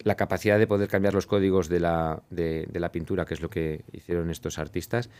[0.00, 3.50] la capacidad de poder cambiar los códigos de la, de, la, pintura, que es lo
[3.50, 5.10] que hicieron estos artistas,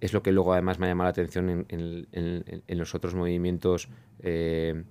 [0.00, 3.88] es lo que luego además me ha llamado la atención en, los otros movimientos
[4.20, 4.84] eh,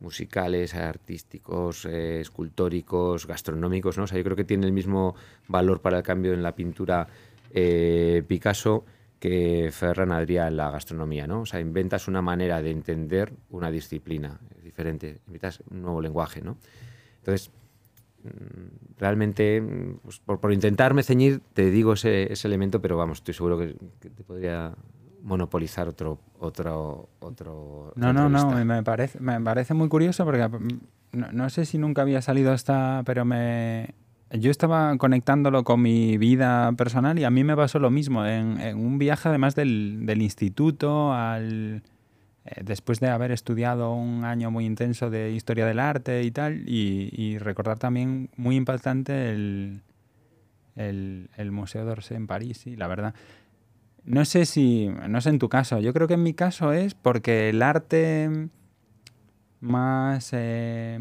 [0.00, 4.04] musicales, artísticos, eh, escultóricos, gastronómicos, ¿no?
[4.04, 5.14] O sea, yo creo que tiene el mismo
[5.46, 7.06] valor para el cambio en la pintura
[7.52, 8.84] eh, Picasso
[9.18, 11.42] que Ferran Adrià en la gastronomía, ¿no?
[11.42, 16.56] O sea, inventas una manera de entender una disciplina diferente, inventas un nuevo lenguaje, ¿no?
[17.18, 17.50] Entonces,
[18.24, 19.62] mm, realmente,
[20.02, 24.74] pues, por, intentarme ceñir, te digo ese, elemento, pero vamos, estoy seguro que te podría
[25.22, 30.78] monopolizar otro otro otro no no no me parece me parece muy curioso porque mm,
[31.32, 33.94] no, sé si nunca había salido esta pero me
[34.32, 38.24] yo estaba conectándolo con mi vida personal y a mí me pasó lo mismo.
[38.24, 41.82] En, un viaje además del, del instituto al
[42.44, 46.62] eh, después de haber estudiado un año muy intenso de historia del arte y tal
[46.66, 49.82] y, recordar también muy impactante el,
[50.76, 53.14] el, el Museo d'Orsay en París y la verdad
[54.04, 56.94] no sé si, no sé en tu caso, yo creo que en mi caso es
[56.94, 58.48] porque el arte
[59.60, 60.98] más eh,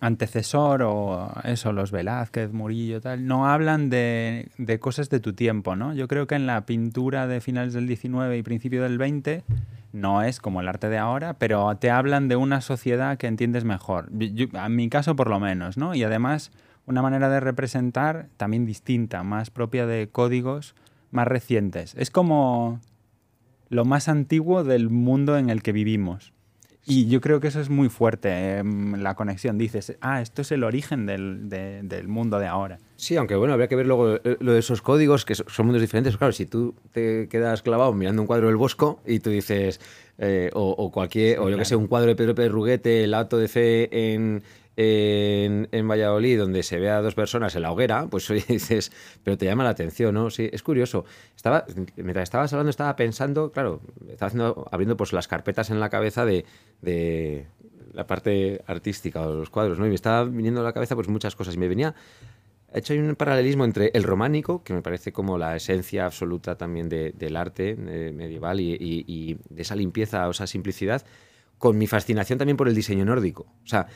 [0.00, 5.76] antecesor o eso, los Velázquez, Murillo, tal, no hablan de, de, cosas de tu tiempo,
[5.76, 5.94] ¿no?
[5.94, 9.44] Yo creo que en la pintura de finales del 19 y principio del 20
[9.92, 13.64] no es como el arte de ahora, pero te hablan de una sociedad que entiendes
[13.64, 15.94] mejor, en mi caso por lo menos, ¿no?
[15.94, 16.52] Y además
[16.86, 20.74] una manera de representar también distinta, más propia de códigos
[21.16, 21.94] más recientes.
[21.96, 22.80] Es como
[23.68, 26.32] lo más antiguo del mundo en el que vivimos.
[26.88, 29.58] Y yo creo que eso es muy fuerte, em, la conexión.
[29.58, 32.78] Dices, ah, esto es el origen del, del, mundo de ahora.
[32.94, 35.82] Sí, aunque bueno, habría que ver luego eh, lo de esos códigos, que son mundos
[35.82, 36.16] diferentes.
[36.16, 39.80] Claro, si tú te quedas clavado mirando un cuadro del Bosco y tú dices,
[40.18, 43.36] eh, o, cualquier, o yo que sé, un cuadro de Pedro Pérez Ruguete, el acto
[43.36, 44.44] de fe en,
[44.76, 48.92] en, en, Valladolid, donde se ve a dos personas en la hoguera, pues oye, dices,
[49.22, 50.30] pero te llama la atención, ¿no?
[50.30, 51.04] Sí, es curioso.
[51.34, 51.64] Estaba,
[51.96, 56.24] mientras estabas hablando, estaba pensando, claro, estaba haciendo, abriendo pues las carpetas en la cabeza
[56.24, 56.44] de,
[56.82, 57.46] de
[57.92, 59.86] la parte artística o los cuadros, ¿no?
[59.86, 61.54] Y me estaba viniendo a la cabeza pues muchas cosas.
[61.54, 61.94] Y me venía
[62.76, 66.90] He hecho un paralelismo entre el románico, que me parece como la esencia absoluta también
[66.90, 71.02] del arte eh, medieval y, y, de esa limpieza o esa simplicidad,
[71.56, 73.46] con mi fascinación también por el diseño nórdico.
[73.64, 73.86] O sea,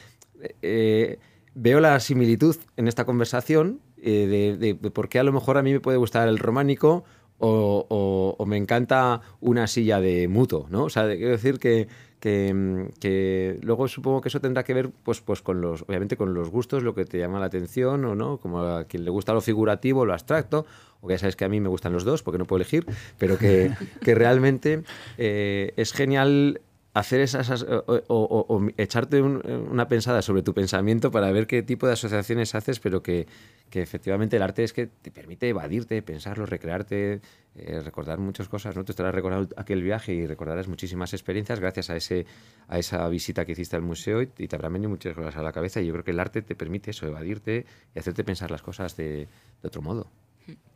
[0.63, 1.19] eh,
[1.55, 5.73] veo la similitud en esta conversación eh, de, por qué a lo mejor a mí
[5.73, 7.05] me puede gustar el románico
[7.43, 10.85] o, me encanta una silla de muto, ¿no?
[10.85, 11.89] O sea, quiero decir que,
[12.21, 16.51] que, luego supongo que eso tendrá que ver, pues, pues con los, obviamente con los
[16.51, 19.41] gustos, lo que te llama la atención o no, como a quien le gusta lo
[19.41, 20.67] figurativo, lo abstracto,
[21.01, 22.85] o que ya sabes que a mí me gustan los dos, porque no puedo elegir,
[23.19, 23.73] pero que,
[24.03, 24.83] realmente
[25.17, 26.61] eh, es genial
[26.93, 27.65] hacer esas
[28.09, 33.03] o, echarte una pensada sobre tu pensamiento para ver qué tipo de asociaciones haces, pero
[33.03, 33.29] que,
[33.73, 37.21] efectivamente el arte es que te permite evadirte, pensarlo, recrearte,
[37.55, 38.75] eh, recordar muchas cosas.
[38.75, 38.85] ¿no?
[38.85, 43.77] Te estarás recordando aquel viaje y recordarás muchísimas experiencias gracias a, esa visita que hiciste
[43.77, 45.81] al museo y, te habrán venido muchas cosas a la cabeza.
[45.81, 48.97] Y yo creo que el arte te permite eso, evadirte y hacerte pensar las cosas
[48.97, 49.29] de,
[49.63, 50.09] de otro modo.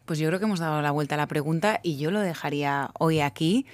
[0.05, 2.91] Pues yo creo que hemos dado la vuelta a la pregunta y yo lo dejaría
[3.01, 3.67] hoy aquí.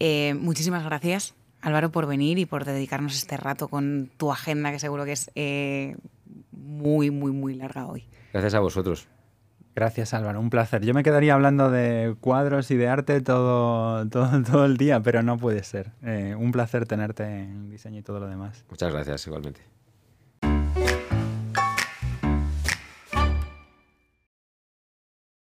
[0.00, 1.34] Eh, muchísimas gracias
[1.64, 5.30] Álvaro, por venir y por dedicarnos este rato con tu agenda, que seguro que es
[5.34, 5.96] eh,
[6.52, 8.06] muy, muy, muy larga hoy.
[8.32, 9.08] Gracias a vosotros.
[9.74, 10.84] Gracias Álvaro, un placer.
[10.84, 15.22] Yo me quedaría hablando de cuadros y de arte todo, todo, todo el día, pero
[15.22, 15.90] no puede ser.
[16.02, 18.64] Eh, un placer tenerte en diseño y todo lo demás.
[18.70, 19.62] Muchas gracias, igualmente.